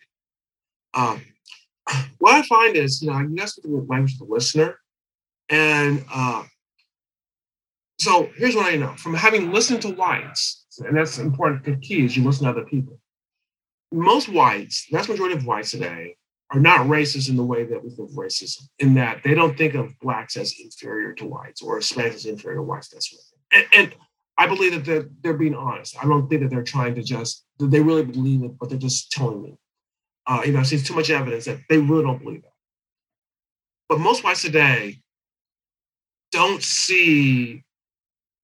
[0.92, 1.22] Um,
[2.18, 4.80] what I find is, you know, you have to the language of the listener.
[5.50, 6.42] And uh,
[8.00, 11.64] so here's what I know from having listened to whites, and that's important.
[11.64, 12.98] The key is you listen to other people.
[13.92, 16.16] Most whites, vast majority of whites today,
[16.52, 19.56] are not racist in the way that we think of racism, in that they don't
[19.56, 22.88] think of blacks as inferior to whites or Hispanics as inferior to whites.
[22.88, 23.64] That's right.
[23.72, 23.94] And, and
[24.38, 25.96] I believe that they're, they're being honest.
[26.02, 29.10] I don't think that they're trying to just, they really believe it, but they're just
[29.10, 29.56] telling me.
[30.26, 32.48] Uh, you know, I've seen too much evidence that they really don't believe that.
[33.88, 35.00] But most whites today
[36.30, 37.64] don't see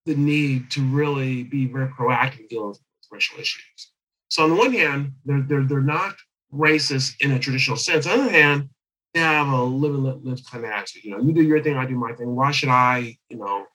[0.07, 3.93] the need to really be very proactive in dealing with racial issues.
[4.29, 6.15] So on the one hand, they're, they're, they're not
[6.53, 8.07] racist in a traditional sense.
[8.07, 8.69] On the other hand,
[9.15, 11.05] they have a live and let live kind of attitude.
[11.05, 12.35] You know, you do your thing, I do my thing.
[12.35, 13.67] Why should I, you know?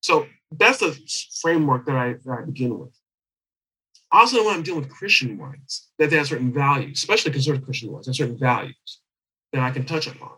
[0.00, 0.98] So that's the
[1.40, 2.94] framework that I, that I begin with.
[4.10, 7.92] Also, when I'm dealing with Christian ones, that they have certain values, especially conservative Christian
[7.92, 9.00] ones, have certain values
[9.52, 10.32] that I can touch upon.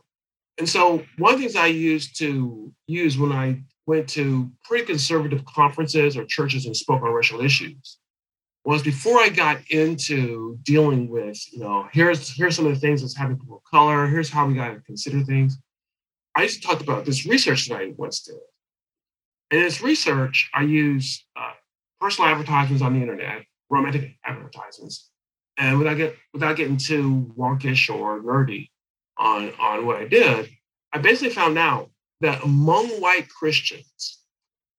[0.58, 4.84] And so one of the things I used to use when I went to pretty
[4.84, 7.98] conservative conferences or churches and spoke on racial issues
[8.64, 13.00] was before I got into dealing with, you know, here's here's some of the things
[13.00, 15.58] that's happening people of color, here's how we got to consider things.
[16.34, 18.36] I just talked about this research that I once did.
[19.50, 21.52] In this research, I use uh,
[22.00, 25.10] personal advertisements on the internet, romantic advertisements,
[25.56, 28.68] and without get without getting too wonkish or nerdy
[29.18, 30.50] on on what I did,
[30.92, 34.20] I basically found out that among white Christians,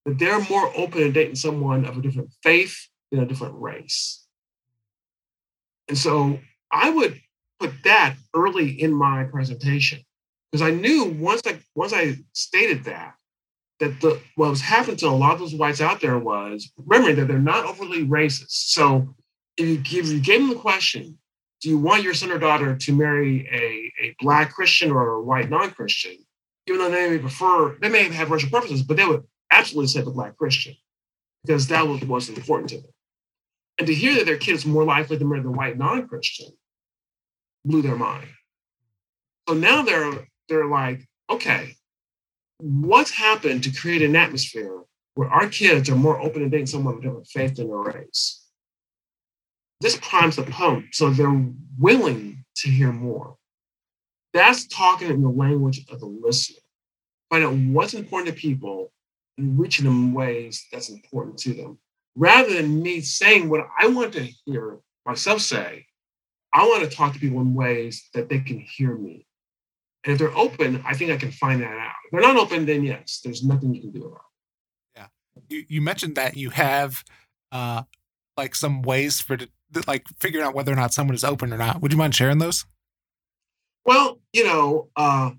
[0.06, 2.78] that they're more open to dating someone of a different faith
[3.12, 4.26] in a different race.
[5.88, 6.39] And so
[6.71, 7.19] I would
[7.60, 10.00] put that early in my presentation
[10.52, 13.15] because I knew once I once I stated that
[13.80, 17.15] that the what was happening to a lot of those whites out there was remembering
[17.17, 18.52] that they're not overly racist.
[18.52, 19.15] So
[19.58, 21.17] if you give you gave them the question,
[21.62, 25.21] do you want your son or daughter to marry a, a black Christian or a
[25.21, 26.17] white non-Christian?
[26.67, 30.02] Even though they may prefer, they may have racial preferences, but they would absolutely say
[30.02, 30.76] the black Christian
[31.43, 32.91] because that was what's important to them.
[33.82, 36.50] And to hear that their kid is more likely to marry the white non-Christian
[37.65, 38.28] blew their mind.
[39.50, 41.74] So now they're they're like, okay,
[42.60, 44.84] what's happened to create an atmosphere
[45.15, 48.46] where our kids are more open to dating someone of different faith than their race?
[49.80, 51.44] This primes the pump, so they're
[51.80, 53.36] willing to hear more.
[54.32, 56.60] That's talking in the language of the listener.
[57.32, 58.94] Find out what's important to people
[59.39, 61.80] and reaching them in ways that's important to them
[62.15, 65.86] rather than me saying what I want to hear myself say,
[66.54, 69.26] I want to talk to people in ways that they can hear me.
[70.04, 71.93] And if they're open, I think I can find that out.
[72.06, 74.21] If they're not open, then yes, there's nothing you can do about
[74.95, 75.00] it.
[75.00, 75.08] Yeah.
[75.50, 77.04] You, you mentioned that you have
[77.52, 77.84] uh,
[78.36, 79.38] like some ways for
[79.88, 81.82] like figuring out whether or not someone is open or not.
[81.82, 82.65] Would you mind sharing those?
[83.86, 85.32] Well, you know, uh,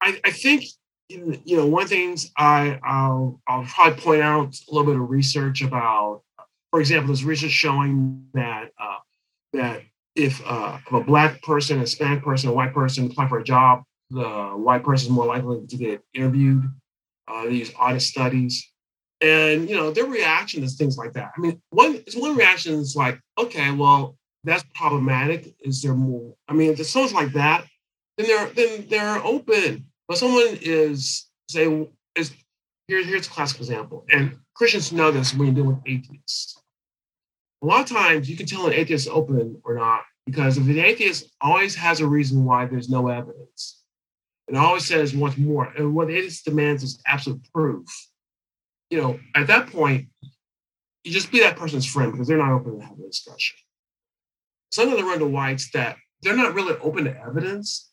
[0.00, 0.64] I, I think
[1.08, 5.00] you know, one of the things I, I'll, I'll probably point out a little bit
[5.00, 6.22] of research about,
[6.70, 8.98] for example, there's research showing that uh,
[9.52, 9.82] that
[10.16, 13.44] if, uh, if a black person, a Hispanic person, a white person apply for a
[13.44, 14.24] job, the
[14.56, 16.64] white person is more likely to get interviewed.
[17.26, 17.46] Uh,
[17.78, 18.70] audit studies,
[19.22, 21.32] and you know their reaction is things like that.
[21.34, 25.54] I mean, one it's one reaction is like, okay, well, that's problematic.
[25.60, 26.34] Is there more?
[26.48, 27.64] I mean, if it's someone's like that,
[28.18, 31.86] then they're then they're open but someone is say
[32.16, 32.32] is
[32.88, 36.60] here, here's a classic example, and Christians know this when you deal with atheists.
[37.62, 40.78] A lot of times you can tell an atheist open or not because if an
[40.78, 43.82] atheist always has a reason why there's no evidence,
[44.48, 47.88] and always says wants more, and what the atheist demands is absolute proof.
[48.90, 50.08] You know, at that point,
[51.02, 53.56] you just be that person's friend because they're not open to have a discussion.
[54.72, 57.90] Some of the run to whites that they're not really open to evidence,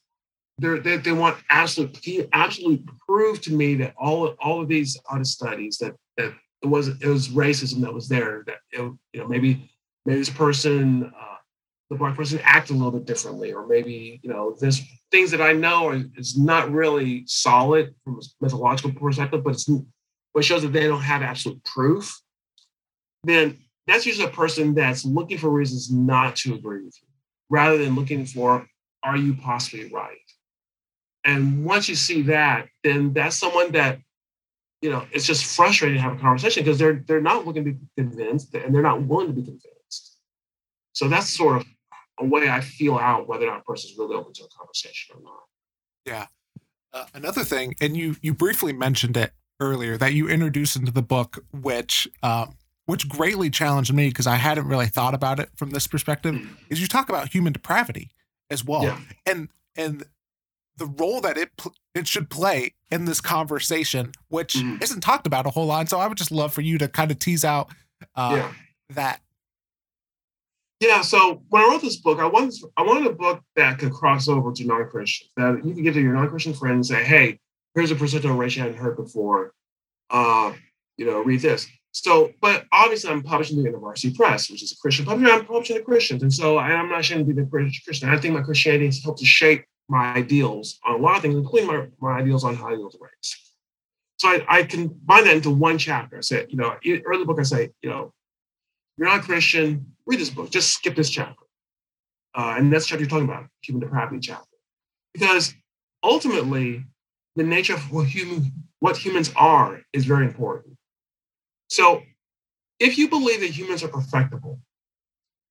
[0.60, 1.97] they they want absolute
[2.34, 6.89] absolute proof to me that all all of these other studies that that it was
[6.89, 8.82] it was racism that was there that it,
[9.14, 9.70] you know maybe
[10.06, 11.36] maybe this person uh,
[11.89, 14.82] the black person acted a little bit differently or maybe you know this
[15.12, 19.70] things that I know are, is not really solid from a methodological perspective but it's
[20.34, 22.20] what shows that they don't have absolute proof
[23.24, 27.08] then that's usually a person that's looking for reasons not to agree with you
[27.49, 28.66] rather than looking for
[29.04, 30.18] are you possibly right
[31.24, 34.00] and once you see that, then that's someone that,
[34.82, 37.72] you know, it's just frustrating to have a conversation because they're they're not looking to
[37.74, 40.18] be convinced and they're not willing to be convinced.
[40.94, 41.68] So that's sort of
[42.20, 45.16] a way I feel out whether or not a person's really open to a conversation
[45.16, 45.44] or not.
[46.06, 46.26] Yeah.
[46.94, 51.02] Uh, another thing, and you you briefly mentioned it earlier that you introduced into the
[51.02, 55.70] book, which um, which greatly challenged me because I hadn't really thought about it from
[55.70, 56.50] this perspective, mm.
[56.70, 58.10] is you talk about human depravity
[58.50, 59.00] as well, yeah.
[59.26, 59.48] and
[59.78, 60.04] and
[60.78, 64.82] the role that it pl- it should play in this conversation, which mm.
[64.82, 65.90] isn't talked about a whole lot.
[65.90, 67.70] So I would just love for you to kind of tease out
[68.16, 68.52] uh, yeah.
[68.96, 69.22] that.
[70.80, 71.02] Yeah.
[71.02, 74.28] So when I wrote this book, I wanted I wanted a book that could cross
[74.28, 75.30] over to non Christians.
[75.38, 77.40] That you can give to your non Christian friends and say, "Hey,
[77.76, 79.54] here's a percentile ratio I hadn't heard before.
[80.10, 80.54] Uh,
[80.98, 84.78] you know, read this." So, but obviously, I'm publishing the InterVarsity Press, which is a
[84.78, 85.34] Christian publisher.
[85.34, 88.10] I'm publishing the Christians, and so I'm not ashamed to be the Christian.
[88.10, 91.36] I think my Christianity has helped to shape my ideals on a lot of things,
[91.36, 93.12] including my, my ideals on how to deal with.
[94.18, 96.18] So I, I combine that into one chapter.
[96.18, 98.14] I said, you know, early book, I say, you know,
[98.98, 101.44] you're not a Christian, read this book, just skip this chapter.
[102.34, 104.46] Uh, and that's chapter you're talking about, human depravity chapter.
[105.14, 105.54] Because
[106.02, 106.86] ultimately,
[107.36, 110.78] the nature of what human what humans are is very important.
[111.68, 112.02] So
[112.80, 114.60] if you believe that humans are perfectible,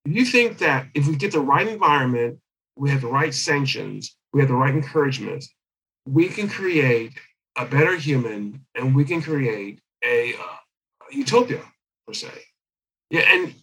[0.06, 2.38] if you think that if we get the right environment,
[2.76, 5.44] we have the right sanctions, we have the right encouragement,
[6.06, 7.12] we can create
[7.56, 11.62] a better human and we can create a, uh, a utopia
[12.06, 12.28] per se.
[13.10, 13.54] Yeah, and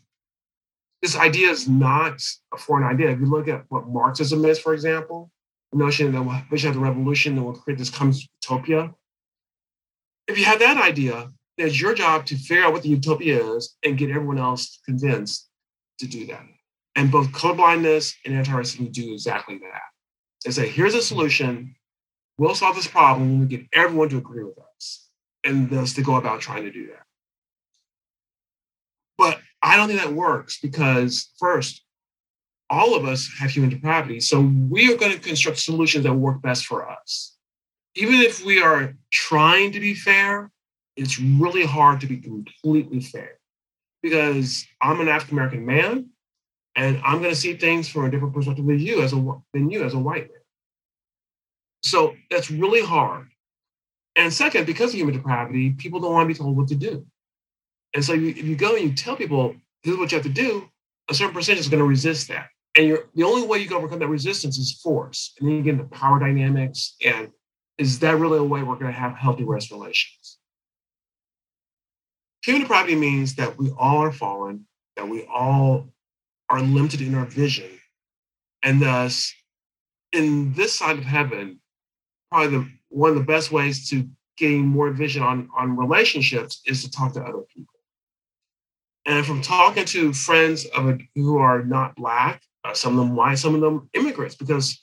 [1.01, 2.21] this idea is not
[2.53, 3.11] a foreign idea.
[3.11, 5.31] If you look at what Marxism is, for example,
[5.71, 8.93] the notion that we should have the revolution that will create this comes utopia.
[10.27, 13.75] If you have that idea, it's your job to figure out what the utopia is
[13.83, 15.49] and get everyone else convinced
[15.99, 16.45] to do that.
[16.95, 19.81] And both colorblindness and anti-racism do exactly that
[20.47, 21.75] and say, here's a solution.
[22.37, 25.09] We'll solve this problem we get everyone to agree with us.
[25.43, 27.03] And thus to go about trying to do that.
[29.17, 31.83] But I don't think that works because, first,
[32.69, 34.19] all of us have human depravity.
[34.19, 37.35] So we are going to construct solutions that work best for us.
[37.95, 40.51] Even if we are trying to be fair,
[40.95, 43.39] it's really hard to be completely fair
[44.01, 46.09] because I'm an African American man
[46.77, 49.15] and I'm going to see things from a different perspective than you as a
[49.53, 50.41] than you as a white man.
[51.83, 53.27] So that's really hard.
[54.15, 57.05] And second, because of human depravity, people don't want to be told what to do.
[57.93, 60.25] And so you, if you go and you tell people this is what you have
[60.25, 60.69] to do,
[61.09, 62.47] a certain percentage is going to resist that.
[62.75, 65.33] And you're, the only way you can overcome that resistance is force.
[65.39, 66.95] And then you get into power dynamics.
[67.03, 67.29] And
[67.77, 70.37] is that really a way we're going to have healthy race relations?
[72.43, 75.89] Human depravity means that we all are fallen, that we all
[76.49, 77.69] are limited in our vision.
[78.63, 79.33] And thus,
[80.11, 81.59] in this side of heaven,
[82.31, 86.83] probably the one of the best ways to gain more vision on, on relationships is
[86.83, 87.73] to talk to other people.
[89.05, 93.15] And from talking to friends of a, who are not black, uh, some of them
[93.15, 94.81] white, some of them immigrants, because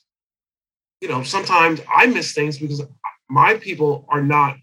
[1.00, 2.82] you know sometimes I miss things because
[3.28, 4.56] my people are not,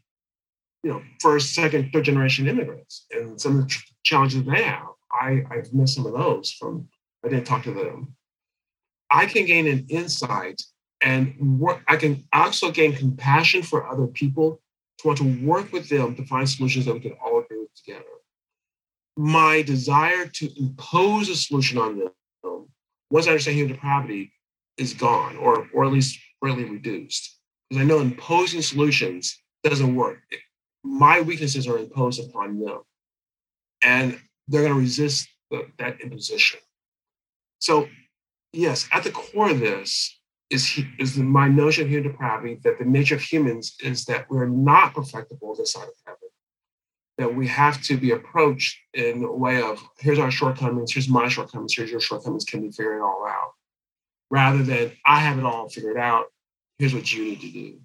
[0.83, 4.87] you know, first, second, third generation immigrants, and some of the challenges they have.
[5.13, 6.87] I, I've missed some of those from
[7.23, 8.15] I didn't talk to them.
[9.09, 10.61] I can gain an insight
[11.01, 11.81] and work.
[11.87, 14.61] I can also gain compassion for other people
[14.99, 17.73] to want to work with them to find solutions that we can all agree with
[17.75, 18.05] together.
[19.17, 22.67] My desire to impose a solution on them,
[23.09, 24.31] once I understand human depravity,
[24.77, 27.37] is gone, or or at least greatly reduced.
[27.69, 30.21] Because I know imposing solutions doesn't work.
[30.83, 32.79] My weaknesses are imposed upon them,
[33.83, 36.59] and they're going to resist the, that imposition.
[37.59, 37.87] So,
[38.53, 40.19] yes, at the core of this
[40.49, 44.47] is, is my notion of human depravity that the nature of humans is that we're
[44.47, 46.17] not perfectible this side of heaven.
[47.17, 51.27] That we have to be approached in a way of here's our shortcomings, here's my
[51.27, 53.51] shortcomings, here's your shortcomings, can we figure it all out?
[54.29, 56.25] Rather than I have it all figured out,
[56.79, 57.79] here's what you need to do.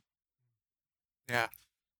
[1.29, 1.49] Yeah.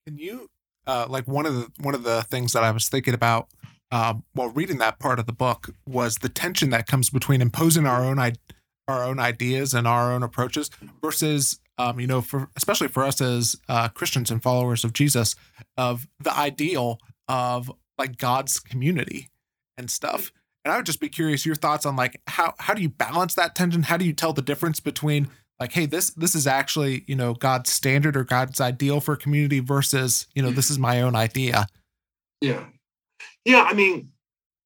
[0.07, 0.49] Can you
[0.87, 3.49] uh, like one of the one of the things that I was thinking about
[3.91, 7.87] um, while reading that part of the book was the tension that comes between imposing
[7.87, 8.19] our own
[8.89, 10.71] our own ideas and our own approaches
[11.03, 15.37] versus um, you know for especially for us as uh, Christians and followers of Jesus
[15.77, 19.31] of the ideal of like God's community
[19.77, 20.33] and stuff.
[20.65, 23.35] And I would just be curious your thoughts on like how how do you balance
[23.35, 23.85] that tension?
[23.85, 25.29] How do you tell the difference between
[25.61, 29.61] like hey this this is actually you know God's standard or God's ideal for community
[29.61, 31.67] versus you know this is my own idea.
[32.41, 32.65] Yeah.
[33.47, 34.11] Yeah, I mean,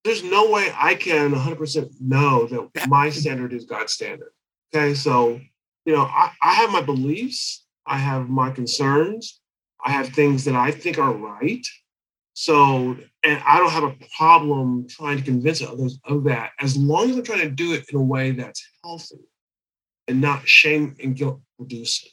[0.05, 4.33] there's no way I can 100% know that my standard is God's standard.
[4.74, 5.39] Okay, so,
[5.85, 9.39] you know, I, I have my beliefs, I have my concerns,
[9.85, 11.66] I have things that I think are right.
[12.33, 17.11] So, and I don't have a problem trying to convince others of that as long
[17.11, 19.20] as I'm trying to do it in a way that's healthy
[20.09, 22.09] and not shame and guilt producing.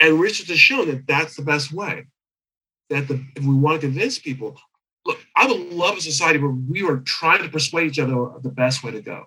[0.00, 2.06] And research has shown that that's the best way.
[2.88, 4.58] That the, if we want to convince people,
[5.06, 8.42] look, I would love a society where we were trying to persuade each other of
[8.42, 9.26] the best way to go,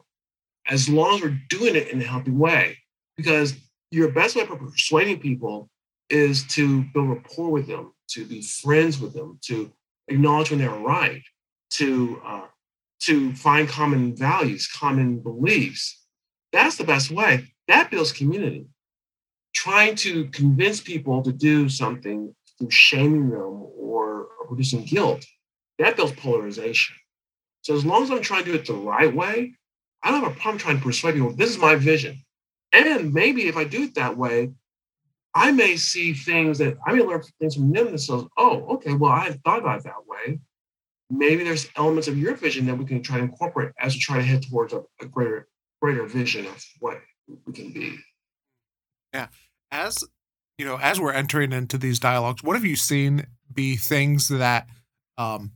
[0.67, 2.77] as long as we're doing it in a healthy way.
[3.17, 3.53] Because
[3.91, 5.69] your best way for persuading people
[6.09, 9.71] is to build rapport with them, to be friends with them, to
[10.07, 11.21] acknowledge when they're right,
[11.71, 12.45] to uh,
[13.01, 16.01] to find common values, common beliefs.
[16.51, 17.53] That's the best way.
[17.67, 18.67] That builds community.
[19.53, 25.25] Trying to convince people to do something through shaming them or producing guilt,
[25.79, 26.95] that builds polarization.
[27.61, 29.53] So as long as I'm trying to do it the right way,
[30.03, 31.33] I don't have a problem trying to persuade people.
[31.33, 32.17] This is my vision.
[32.71, 34.51] And maybe if I do it that way,
[35.35, 38.93] I may see things that I may learn things from them that says, oh, okay,
[38.93, 40.39] well, I thought about it that way.
[41.09, 44.17] Maybe there's elements of your vision that we can try to incorporate as we try
[44.17, 45.47] to head towards a, a greater,
[45.81, 46.99] greater vision of what
[47.45, 47.97] we can be.
[49.13, 49.27] Yeah.
[49.71, 50.03] As
[50.57, 54.67] you know, as we're entering into these dialogues, what have you seen be things that
[55.17, 55.51] um,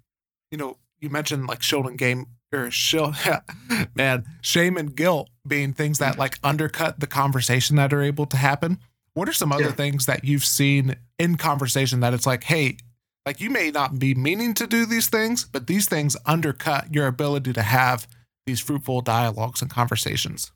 [0.51, 3.13] you know, you mentioned like Sheldon game or shill
[3.95, 8.37] man, shame and guilt being things that like undercut the conversation that are able to
[8.37, 8.79] happen.
[9.13, 9.71] What are some other yeah.
[9.71, 12.77] things that you've seen in conversation that it's like, hey,
[13.25, 17.07] like you may not be meaning to do these things, but these things undercut your
[17.07, 18.07] ability to have
[18.45, 20.51] these fruitful dialogues and conversations?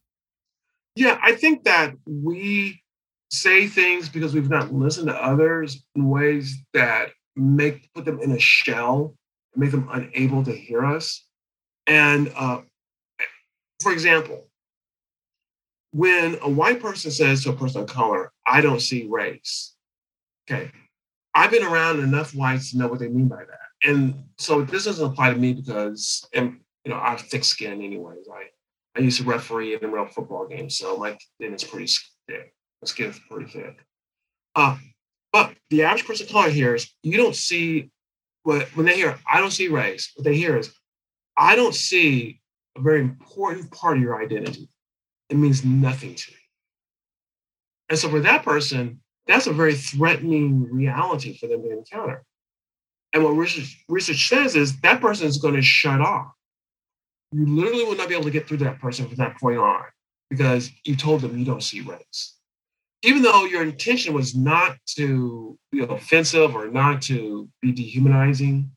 [0.95, 2.81] Yeah, I think that we
[3.31, 8.31] say things because we've not listened to others in ways that make put them in
[8.31, 9.15] a shell,
[9.55, 11.25] make them unable to hear us.
[11.87, 12.61] And uh,
[13.81, 14.47] for example,
[15.91, 19.75] when a white person says to a person of color, I don't see race,
[20.49, 20.71] okay,
[21.33, 23.89] I've been around enough whites to know what they mean by that.
[23.89, 27.81] And so this doesn't apply to me because, and you know, I have thick skin
[27.81, 28.27] anyways.
[28.31, 28.45] I,
[28.97, 31.91] I used to referee in real football game, so my skin is pretty
[32.27, 32.53] thick.
[32.81, 33.79] My skin is pretty thick.
[34.55, 34.77] Uh,
[35.31, 37.89] but the average person of color hears, you don't see
[38.43, 40.73] what when they hear, I don't see race, what they hear is,
[41.37, 42.41] I don't see
[42.77, 44.69] a very important part of your identity
[45.31, 46.37] it means nothing to me.
[47.89, 52.23] And so for that person, that's a very threatening reality for them to encounter.
[53.13, 56.31] And what research, research says is that person is going to shut off.
[57.31, 59.83] You literally will not be able to get through that person from that point on
[60.29, 62.37] because you told them you don't see race.
[63.03, 68.69] Even though your intention was not to be offensive or not to be dehumanizing,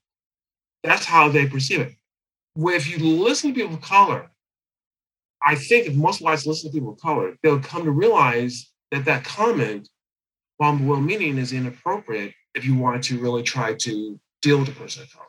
[0.83, 1.95] that's how they perceive it.
[2.55, 4.31] Where if you listen to people of color,
[5.43, 9.05] I think if most whites listen to people of color, they'll come to realize that
[9.05, 9.89] that comment,
[10.57, 14.73] while well meaning, is inappropriate if you want to really try to deal with a
[14.73, 15.27] person of color.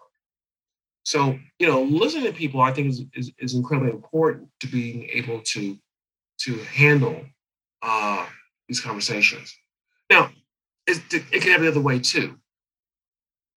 [1.04, 5.10] So, you know, listening to people, I think, is, is, is incredibly important to being
[5.12, 5.78] able to,
[6.40, 7.22] to handle
[7.82, 8.26] uh,
[8.68, 9.56] these conversations.
[10.10, 10.30] Now,
[10.88, 12.36] it, it can happen the other way too.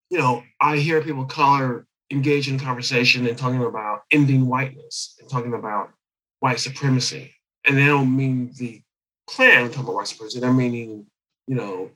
[0.09, 5.29] You know, I hear people color engage in conversation and talking about ending whiteness and
[5.29, 5.91] talking about
[6.39, 7.33] white supremacy.
[7.65, 8.81] And they don't mean the
[9.27, 10.39] Klan talking about white supremacy.
[10.39, 11.05] They're meaning,
[11.47, 11.91] you know,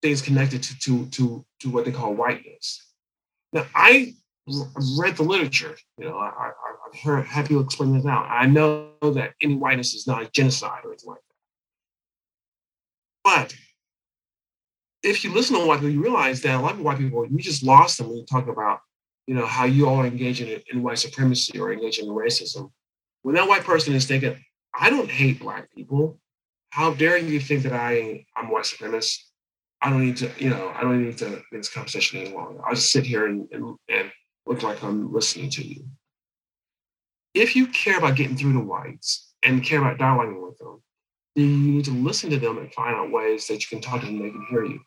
[0.00, 2.86] things connected to, to, to, to what they call whiteness.
[3.52, 4.14] Now, I
[4.98, 5.76] read the literature.
[5.98, 6.52] You know, I, I,
[6.86, 8.26] I've heard have people explain this out.
[8.28, 11.31] I know that any whiteness is not a genocide or anything like that.
[13.24, 13.54] But
[15.02, 17.38] if you listen to white people, you realize that a lot of white people, you
[17.38, 18.80] just lost them when you talk about,
[19.26, 22.70] you know, how you all are engaging in, in white supremacy or engaging in racism
[23.22, 24.36] when that white person is thinking,
[24.74, 26.18] I don't hate black people.
[26.70, 29.18] How dare you think that I I'm white supremacist?
[29.80, 32.64] I don't need to, you know, I don't need to make this conversation any longer.
[32.64, 34.10] I'll just sit here and, and, and
[34.46, 35.84] look like I'm listening to you.
[37.34, 40.82] If you care about getting through to whites and care about dialoguing with them,
[41.34, 44.06] you need to listen to them and find out ways that you can talk to
[44.06, 44.80] them they can hear you.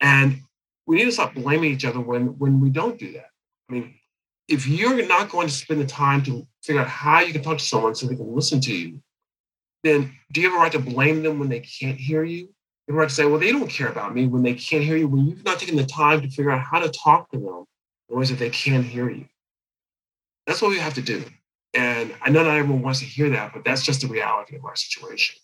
[0.00, 0.40] And
[0.86, 3.30] we need to stop blaming each other when when we don't do that.
[3.68, 3.94] I mean,
[4.48, 7.58] if you're not going to spend the time to figure out how you can talk
[7.58, 9.00] to someone so they can listen to you,
[9.82, 12.48] then do you have a right to blame them when they can't hear you?
[12.86, 14.84] You have a right to say, well, they don't care about me when they can't
[14.84, 17.38] hear you, when you've not taken the time to figure out how to talk to
[17.38, 17.64] them
[18.08, 19.26] in ways that they can hear you.
[20.46, 21.24] That's what we have to do.
[21.72, 24.64] And I know not everyone wants to hear that, but that's just the reality of
[24.64, 25.36] our situation.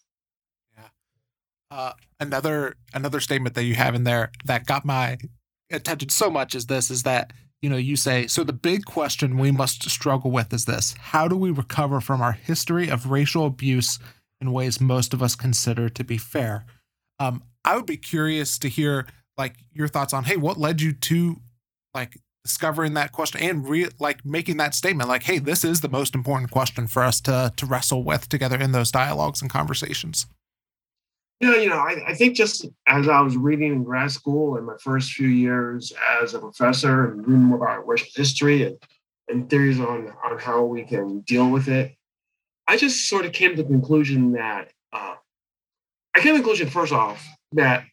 [1.70, 5.16] Uh, another another statement that you have in there that got my
[5.70, 9.36] attention so much is this is that you know, you say, so the big question
[9.36, 13.46] we must struggle with is this How do we recover from our history of racial
[13.46, 13.98] abuse
[14.40, 16.64] in ways most of us consider to be fair?
[17.18, 19.06] Um, I would be curious to hear
[19.36, 21.36] like your thoughts on, hey, what led you to
[21.94, 25.88] like discovering that question and re- like making that statement like, hey, this is the
[25.88, 30.26] most important question for us to to wrestle with together in those dialogues and conversations.
[31.40, 34.64] Yeah, you know, I, I think just as I was reading in grad school in
[34.64, 35.90] my first few years
[36.22, 38.76] as a professor and reading more about racial history and,
[39.28, 41.96] and theories on, on how we can deal with it,
[42.68, 45.14] I just sort of came to the conclusion that uh,
[46.14, 47.84] I came to the conclusion, first off, that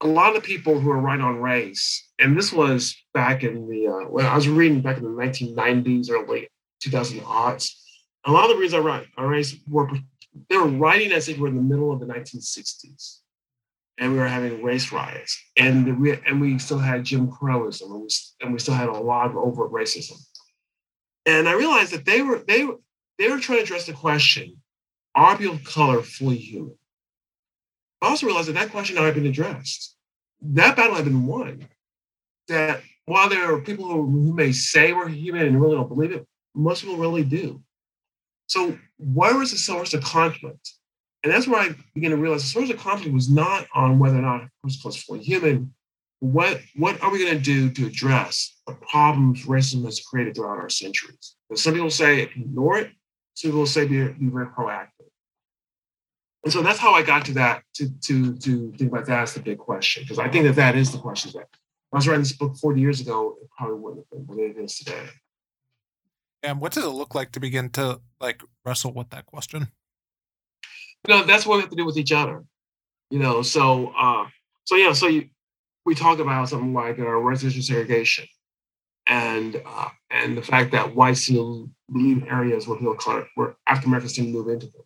[0.00, 3.88] a lot of people who are right on race, and this was back in the,
[3.88, 6.50] uh, when I was reading back in the 1990s or late
[6.84, 7.72] 2000s,
[8.26, 9.90] a lot of the reasons I write on race were
[10.48, 13.18] they were writing as if we're in the middle of the 1960s
[13.98, 18.02] and we were having race riots and the, and we still had Jim Crowism and
[18.02, 18.08] we,
[18.40, 20.18] and we still had a lot of overt racism.
[21.24, 22.76] And I realized that they were they were
[23.18, 24.62] they were trying to address the question:
[25.14, 26.76] Are people of color fully human?
[28.00, 29.96] I also realized that that question had been addressed.
[30.40, 31.66] That battle had been won.
[32.48, 36.12] That while there are people who, who may say we're human and really don't believe
[36.12, 37.62] it, most people really do.
[38.46, 40.72] So where was the source of conflict?
[41.22, 44.18] And that's where I began to realize the source of conflict was not on whether
[44.18, 45.74] or not person was fully human.
[46.20, 50.58] What, what are we going to do to address the problems racism has created throughout
[50.58, 51.36] our centuries?
[51.48, 52.92] Because some people say ignore it,
[53.34, 54.88] some people say be, be very proactive.
[56.44, 59.34] And so that's how I got to that, to, to, to think about that as
[59.34, 61.48] the big question, because I think that that is the question that
[61.92, 64.56] I was writing this book 40 years ago, it probably wouldn't have been what it
[64.56, 65.08] is today.
[66.42, 69.68] And what does it look like to begin to like wrestle with that question?
[71.06, 72.44] You know, that's what we have to do with each other.
[73.10, 74.26] You know, so uh,
[74.64, 75.28] so yeah, so you,
[75.84, 78.26] we talk about something like residential segregation,
[79.06, 83.90] and uh, and the fact that whites still leave areas where people color, where African
[83.90, 84.82] Americans tend to move into them,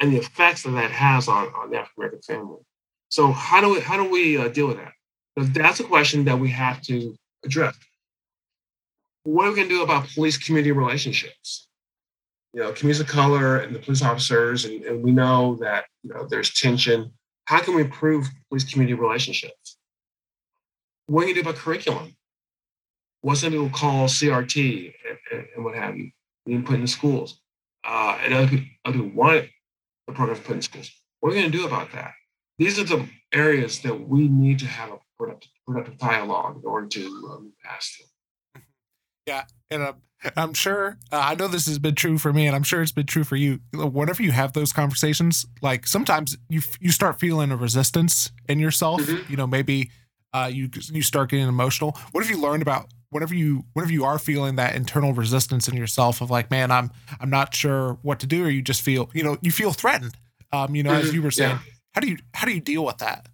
[0.00, 2.58] and the effects that that has on on the African American family.
[3.10, 4.92] So how do we how do we uh, deal with that?
[5.36, 7.14] Because that's a question that we have to
[7.44, 7.76] address
[9.24, 11.68] what are we going to do about police community relationships?
[12.52, 16.12] You know, communities of color and the police officers, and, and we know that you
[16.12, 17.12] know there's tension.
[17.46, 19.78] How can we improve police community relationships?
[21.06, 22.16] What are you going to do about curriculum?
[23.22, 24.92] What some people call CRT
[25.32, 26.10] and, and, what have you,
[26.44, 27.40] being put in schools,
[27.84, 29.48] uh, and other people, other people want
[30.06, 30.90] the programs put in schools.
[31.20, 32.12] What are we going to do about that?
[32.58, 36.86] These are the areas that we need to have a productive, productive dialogue in order
[36.88, 38.08] to um, move past them.
[39.26, 39.94] Yeah, and I'm,
[40.36, 42.92] I'm sure uh, I know this has been true for me, and I'm sure it's
[42.92, 43.60] been true for you.
[43.72, 49.02] Whenever you have those conversations, like sometimes you you start feeling a resistance in yourself.
[49.02, 49.30] Mm-hmm.
[49.30, 49.90] You know, maybe
[50.32, 51.96] uh, you you start getting emotional.
[52.12, 55.76] What have you learned about whenever you whenever you are feeling that internal resistance in
[55.76, 59.10] yourself of like, man, I'm I'm not sure what to do, or you just feel
[59.12, 60.16] you know you feel threatened.
[60.52, 61.06] Um, you know, mm-hmm.
[61.06, 61.72] as you were saying, yeah.
[61.94, 63.28] how do you how do you deal with that?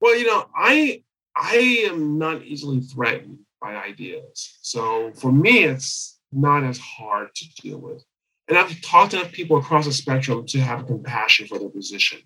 [0.00, 1.02] Well, you know, I
[1.36, 4.58] I am not easily threatened by ideas.
[4.62, 8.04] So for me, it's not as hard to deal with.
[8.48, 12.20] And I've talked to people across the spectrum to have compassion for their position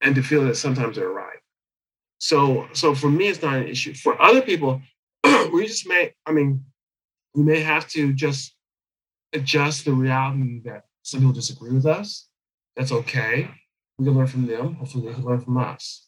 [0.00, 1.38] and to feel that sometimes they're right.
[2.18, 3.94] So, so for me, it's not an issue.
[3.94, 4.80] For other people,
[5.52, 6.64] we just may, I mean,
[7.34, 8.54] we may have to just
[9.32, 12.28] adjust the reality that some people disagree with us.
[12.76, 13.50] That's okay.
[13.98, 14.74] We can learn from them.
[14.74, 16.06] Hopefully, they can learn from us.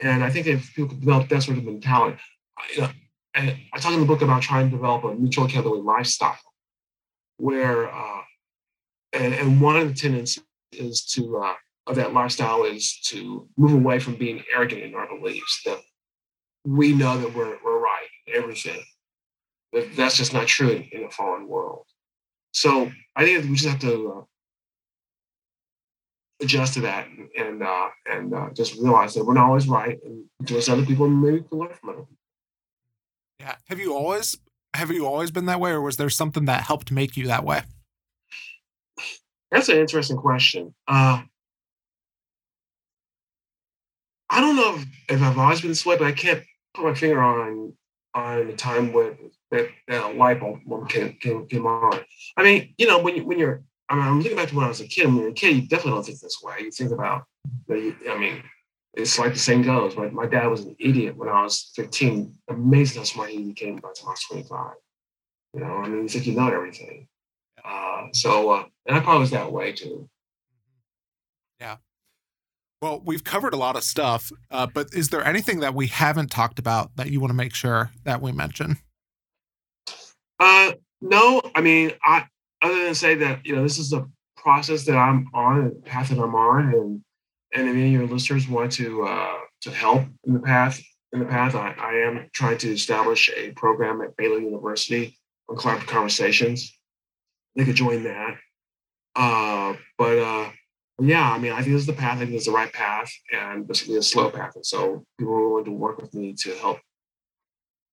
[0.00, 2.18] And I think if people develop that sort of mentality,
[2.74, 2.90] you know,
[3.34, 6.38] and I talk in the book about trying to develop a mutual accountability lifestyle,
[7.38, 8.20] where uh,
[9.12, 10.38] and, and one of the tenets
[10.72, 11.54] is to uh,
[11.86, 15.78] of that lifestyle is to move away from being arrogant in our beliefs that
[16.64, 18.82] we know that we're we're right in everything.
[19.72, 21.86] That that's just not true in, in a fallen world.
[22.52, 24.24] So I think we just have to uh,
[26.40, 30.24] adjust to that and uh, and uh, just realize that we're not always right, and
[30.44, 32.16] just other people maybe can learn from other people.
[33.40, 33.56] Yeah.
[33.68, 34.36] Have you always
[34.74, 37.44] have you always been that way, or was there something that helped make you that
[37.44, 37.62] way?
[39.50, 40.74] That's an interesting question.
[40.88, 41.22] Uh,
[44.28, 46.42] I don't know if, if, I've always been this way, but I can't
[46.74, 47.72] put my finger on
[48.14, 49.16] on the time when
[49.50, 52.00] that, that light bulb came, came, came on.
[52.36, 54.64] I mean, you know, when you when you're I mean, I'm looking back to when
[54.64, 55.06] I was a kid.
[55.06, 56.56] When you're a kid, you definitely don't think this way.
[56.60, 57.24] You think about,
[57.70, 58.42] I mean,
[58.96, 59.96] it's like the same goes.
[59.96, 62.34] My, my dad was an idiot when I was 15.
[62.48, 64.72] Amazing how smart he became by the time I was 25.
[65.54, 67.08] You know, I mean, you think you know everything.
[67.64, 70.08] Uh, so, uh, and I probably was that way too.
[71.60, 71.76] Yeah.
[72.82, 76.30] Well, we've covered a lot of stuff, uh, but is there anything that we haven't
[76.30, 78.76] talked about that you want to make sure that we mention?
[80.38, 82.26] Uh, no, I mean, I
[82.62, 86.10] other than say that you know this is a process that I'm on, a path
[86.10, 87.00] that I'm on, and
[87.54, 90.80] and if any of your listeners want to uh, to help in the path
[91.14, 95.16] in the path, I, I, am trying to establish a program at Baylor University
[95.48, 96.76] on collaborative conversations.
[97.54, 98.34] They could join that.
[99.14, 100.50] Uh, but uh,
[101.00, 102.16] yeah, I mean, I think this is the path.
[102.16, 104.56] I think it's the right path, and be a slow path.
[104.56, 106.80] And so, people are willing to work with me to help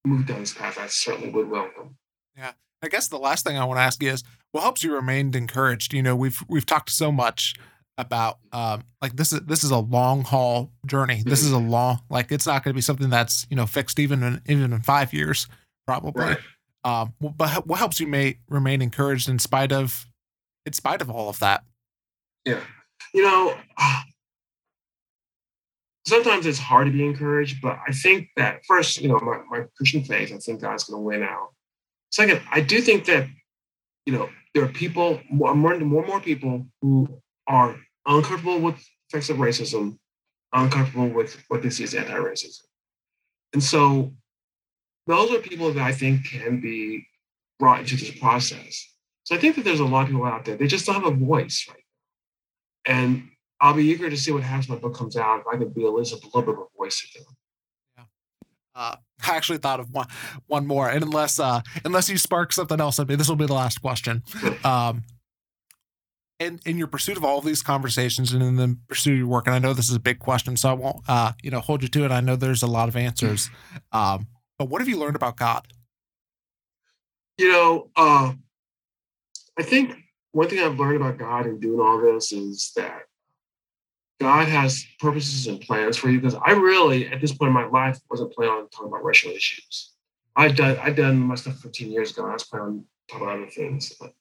[0.03, 0.79] move down this path.
[0.79, 1.97] I certainly would welcome.
[2.35, 5.35] Yeah, I guess the last thing I want to ask is, what helps you remain
[5.35, 5.93] encouraged?
[5.93, 7.53] You know, we've we've talked so much
[7.97, 11.23] about um like this is this is a long haul journey.
[11.25, 13.99] This is a long like it's not going to be something that's you know fixed
[13.99, 15.47] even in even in five years
[15.85, 16.23] probably.
[16.23, 16.37] Right.
[16.83, 20.07] Um, but what helps you may remain encouraged in spite of
[20.65, 21.63] in spite of all of that?
[22.45, 22.61] Yeah.
[23.13, 23.55] You know,
[26.05, 29.65] sometimes it's hard to be encouraged, but I think that first, you know, my, my
[29.75, 31.49] Christian faith, I think God's going to win out.
[32.11, 33.27] Second, I do think that,
[34.05, 37.07] you know, there are people, more, more and more, more people who
[37.47, 37.75] are
[38.05, 39.97] uncomfortable with effects of racism,
[40.53, 42.61] uncomfortable with what they see as anti-racism.
[43.53, 44.13] And so
[45.07, 47.05] those are people that I think can be
[47.59, 48.87] brought into this process.
[49.23, 51.05] So I think that there's a lot of people out there, they just don't have
[51.05, 51.77] a voice right
[52.85, 53.29] and
[53.59, 55.41] I'll be eager to see what happens when my book comes out.
[55.41, 58.07] If I can be at least a little bit of a voice to them.
[58.73, 58.95] Uh,
[59.27, 60.07] I actually thought of one
[60.47, 63.45] one more, and unless uh, unless you spark something else at me, this will be
[63.45, 64.23] the last question.
[64.63, 65.03] Um,
[66.41, 69.27] in in your pursuit of all of these conversations and in the pursuit of your
[69.27, 71.59] work, and I know this is a big question, so I won't uh, you know
[71.59, 72.11] hold you to it.
[72.11, 73.49] I know there's a lot of answers,
[73.91, 74.27] um,
[74.57, 75.67] but what have you learned about God?
[77.37, 78.33] You know, uh,
[79.57, 79.95] I think
[80.31, 83.03] one thing I've learned about God in doing all this is that
[84.19, 86.19] God has purposes and plans for you.
[86.19, 89.31] Because I really, at this point in my life, wasn't planning on talking about racial
[89.31, 89.91] issues.
[90.35, 92.27] I'd done I'd done my stuff 15 years ago.
[92.27, 93.93] I was planning on talking about other things.
[93.99, 94.13] But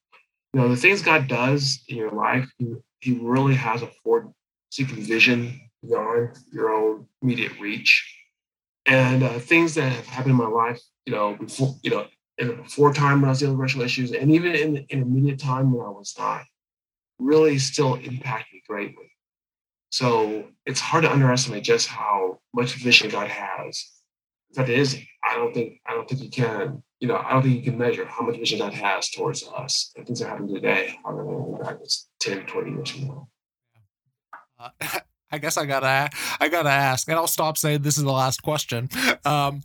[0.53, 5.03] you know, the things God does in your life, He, he really has a forward-seeking
[5.03, 8.17] vision beyond your own immediate reach.
[8.87, 12.07] And uh, things that have happened in my life, you know, before, you know,
[12.39, 14.87] in the before time when I was dealing with racial issues, and even in the
[14.89, 16.45] intermediate time when I was not,
[17.19, 19.13] really still impact me greatly.
[19.91, 23.87] So it's hard to underestimate just how much vision God has.
[24.51, 24.97] In fact, it is.
[25.23, 25.81] I don't think.
[25.87, 26.83] I don't think you can.
[27.01, 29.91] You know, I don't think you can measure how much vision that has towards us
[29.97, 30.95] and things that happen today.
[31.05, 31.79] I don't know back
[32.21, 33.29] 10, 20 years from now.
[34.59, 34.71] Uh,
[35.33, 36.11] I guess I gotta.
[36.41, 38.89] I gotta ask, and I'll stop saying this is the last question.
[39.25, 39.63] Um,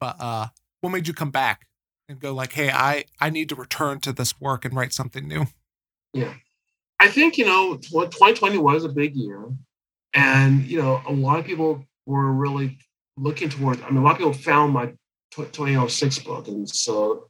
[0.00, 0.48] but uh,
[0.80, 1.66] what made you come back
[2.08, 5.28] and go like, hey, I I need to return to this work and write something
[5.28, 5.46] new?
[6.12, 6.34] Yeah,
[6.98, 9.44] I think you know 2020 was a big year,
[10.14, 12.78] and you know a lot of people were really
[13.16, 13.80] looking towards.
[13.82, 14.92] I mean, a lot of people found my
[15.32, 17.28] 2006 book, and so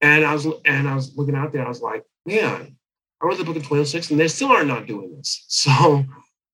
[0.00, 1.64] and I was and I was looking out there.
[1.64, 2.76] I was like, man,
[3.20, 5.44] I wrote the book in 2006, and they still are not doing this.
[5.48, 6.04] So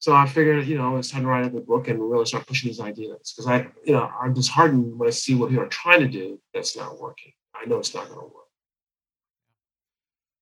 [0.04, 2.46] so I figured, you know, it's time to write up a book and really start
[2.46, 5.68] pushing these ideas because I, you know, I'm disheartened when I see what people are
[5.68, 7.32] trying to do that's not working.
[7.54, 8.44] I know it's not going to work.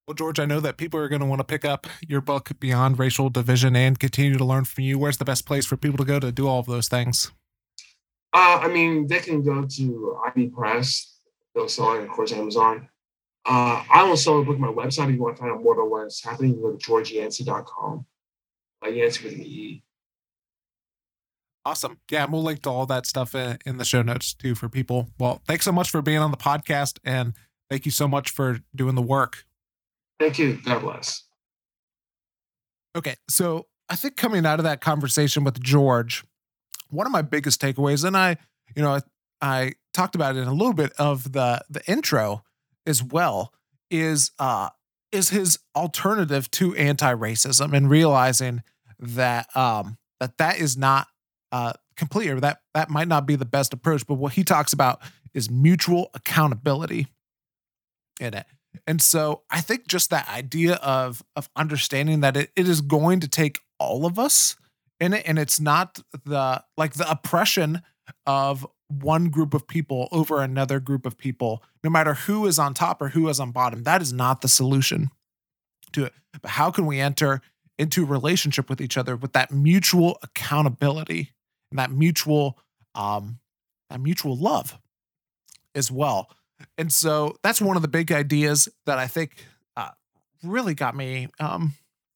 [0.08, 2.50] Well, George, I know that people are going to want to pick up your book,
[2.58, 4.98] Beyond Racial Division, and continue to learn from you.
[4.98, 7.30] Where's the best place for people to go to do all of those things?
[8.32, 11.18] Uh, I mean, they can go to IB Press.
[11.54, 12.88] They'll sell it, of course, Amazon.
[13.44, 15.62] Uh, I will sell the book on my website if you want to find out
[15.62, 16.54] more about what's happening.
[16.54, 18.06] You go to georgeyancey.com.
[18.84, 19.82] Uh, Yancey with an E.
[21.64, 21.98] Awesome.
[22.10, 24.68] Yeah, and we'll link to all that stuff in, in the show notes too for
[24.68, 25.10] people.
[25.18, 27.34] Well, thanks so much for being on the podcast and
[27.70, 29.44] thank you so much for doing the work.
[30.18, 30.58] Thank you.
[30.64, 31.24] God bless.
[32.96, 33.14] Okay.
[33.28, 36.24] So I think coming out of that conversation with George,
[36.92, 38.36] one of my biggest takeaways, and I,
[38.76, 39.00] you know,
[39.40, 42.42] I, talked about it in a little bit of the the intro
[42.86, 43.52] as well,
[43.90, 44.70] is uh
[45.10, 48.62] is his alternative to anti-racism and realizing
[48.98, 51.08] that um that that is not
[51.50, 54.06] uh, complete or that that might not be the best approach.
[54.06, 55.02] But what he talks about
[55.34, 57.08] is mutual accountability
[58.18, 58.46] in it.
[58.86, 63.20] And so I think just that idea of of understanding that it, it is going
[63.20, 64.56] to take all of us
[65.12, 67.82] it, and it's not the like the oppression
[68.26, 72.74] of one group of people over another group of people, no matter who is on
[72.74, 73.82] top or who is on bottom.
[73.82, 75.10] That is not the solution
[75.92, 76.12] to it.
[76.40, 77.40] But how can we enter
[77.78, 81.32] into relationship with each other with that mutual accountability
[81.70, 82.58] and that mutual
[82.94, 83.40] um
[83.90, 84.78] that mutual love
[85.74, 86.30] as well.
[86.78, 89.46] And so that's one of the big ideas that I think
[89.76, 89.90] uh,
[90.42, 91.74] really got me um,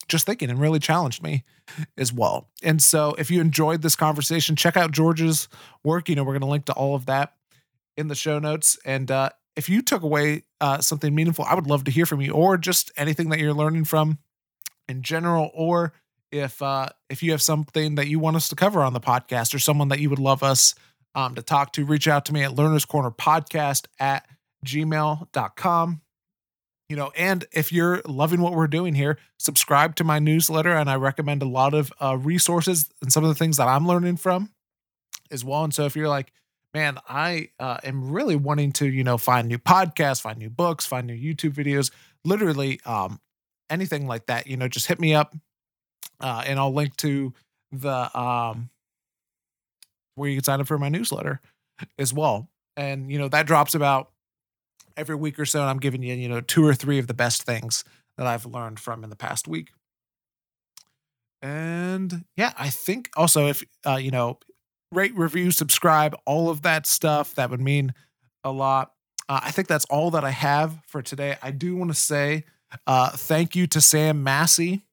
[0.08, 1.44] just thinking and really challenged me
[1.98, 2.48] as well.
[2.62, 5.48] And so if you enjoyed this conversation, check out George's
[5.84, 6.08] work.
[6.08, 7.34] You know, we're going to link to all of that
[7.96, 8.78] in the show notes.
[8.84, 12.20] And uh, if you took away uh, something meaningful, I would love to hear from
[12.20, 14.18] you or just anything that you're learning from
[14.88, 15.92] in general or
[16.32, 19.54] if uh, if you have something that you want us to cover on the podcast
[19.54, 20.74] or someone that you would love us
[21.14, 24.26] um, to talk to, reach out to me at learners corner podcast at
[24.64, 26.00] gmail.com.
[26.88, 30.72] you know, and if you're loving what we're doing here, subscribe to my newsletter.
[30.72, 33.86] And I recommend a lot of uh, resources and some of the things that I'm
[33.86, 34.50] learning from
[35.30, 35.64] as well.
[35.64, 36.32] And so if you're like,
[36.74, 40.86] man, I uh, am really wanting to, you know, find new podcasts, find new books,
[40.86, 41.90] find new YouTube videos,
[42.24, 43.20] literally um,
[43.70, 45.34] anything like that, you know, just hit me up
[46.20, 47.32] uh, and I'll link to
[47.72, 48.70] the um,
[50.14, 51.40] where you can sign up for my newsletter
[51.98, 52.48] as well.
[52.76, 54.10] And, you know, that drops about
[54.96, 55.60] every week or so.
[55.60, 57.84] And I'm giving you, you know, two or three of the best things
[58.16, 59.70] that I've learned from in the past week.
[61.42, 64.38] And yeah, I think also if, uh, you know,
[64.92, 67.94] rate, review, subscribe, all of that stuff, that would mean
[68.42, 68.92] a lot.
[69.28, 71.36] Uh, I think that's all that I have for today.
[71.42, 72.44] I do want to say
[72.86, 74.84] uh, thank you to Sam Massey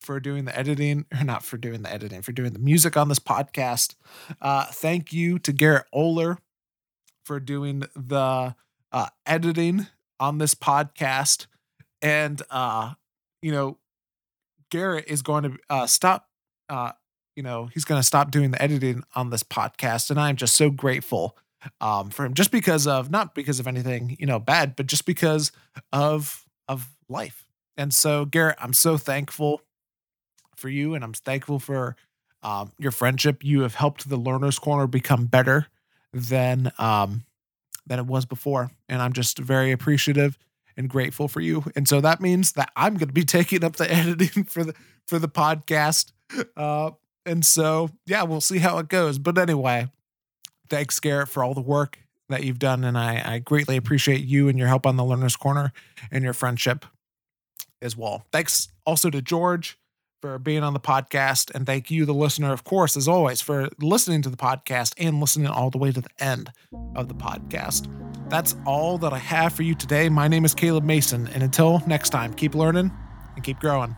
[0.00, 3.08] for doing the editing, or not for doing the editing, for doing the music on
[3.08, 3.94] this podcast.
[4.40, 6.38] Uh, thank you to Garrett Oler
[7.24, 8.54] for doing the
[8.92, 9.86] uh, editing
[10.18, 11.46] on this podcast.
[12.02, 12.94] And, uh,
[13.42, 13.78] you know,
[14.70, 16.28] Garrett is going to uh, stop,
[16.68, 16.92] uh,
[17.36, 20.10] you know, he's going to stop doing the editing on this podcast.
[20.10, 21.36] And I'm just so grateful
[21.80, 25.04] um, for him, just because of, not because of anything, you know, bad, but just
[25.04, 25.52] because
[25.92, 27.46] of, of life.
[27.76, 29.62] And so, Garrett, I'm so thankful
[30.56, 31.96] for you and I'm thankful for
[32.42, 33.42] um, your friendship.
[33.42, 35.66] You have helped the Learner's Corner become better
[36.12, 37.24] than um,
[37.86, 40.38] than it was before, and I'm just very appreciative
[40.76, 41.64] and grateful for you.
[41.76, 44.74] And so that means that I'm going to be taking up the editing for the
[45.06, 46.12] for the podcast.
[46.56, 46.92] Uh,
[47.26, 49.18] and so yeah, we'll see how it goes.
[49.18, 49.88] But anyway,
[50.68, 54.48] thanks Garrett for all the work that you've done, and I, I greatly appreciate you
[54.48, 55.72] and your help on the Learner's Corner
[56.12, 56.86] and your friendship
[57.82, 58.24] as well.
[58.30, 59.79] Thanks also to George
[60.20, 61.54] for being on the podcast.
[61.54, 65.20] And thank you, the listener, of course, as always, for listening to the podcast and
[65.20, 66.52] listening all the way to the end
[66.94, 67.88] of the podcast.
[68.28, 70.08] That's all that I have for you today.
[70.08, 71.28] My name is Caleb Mason.
[71.28, 72.92] And until next time, keep learning
[73.34, 73.96] and keep growing.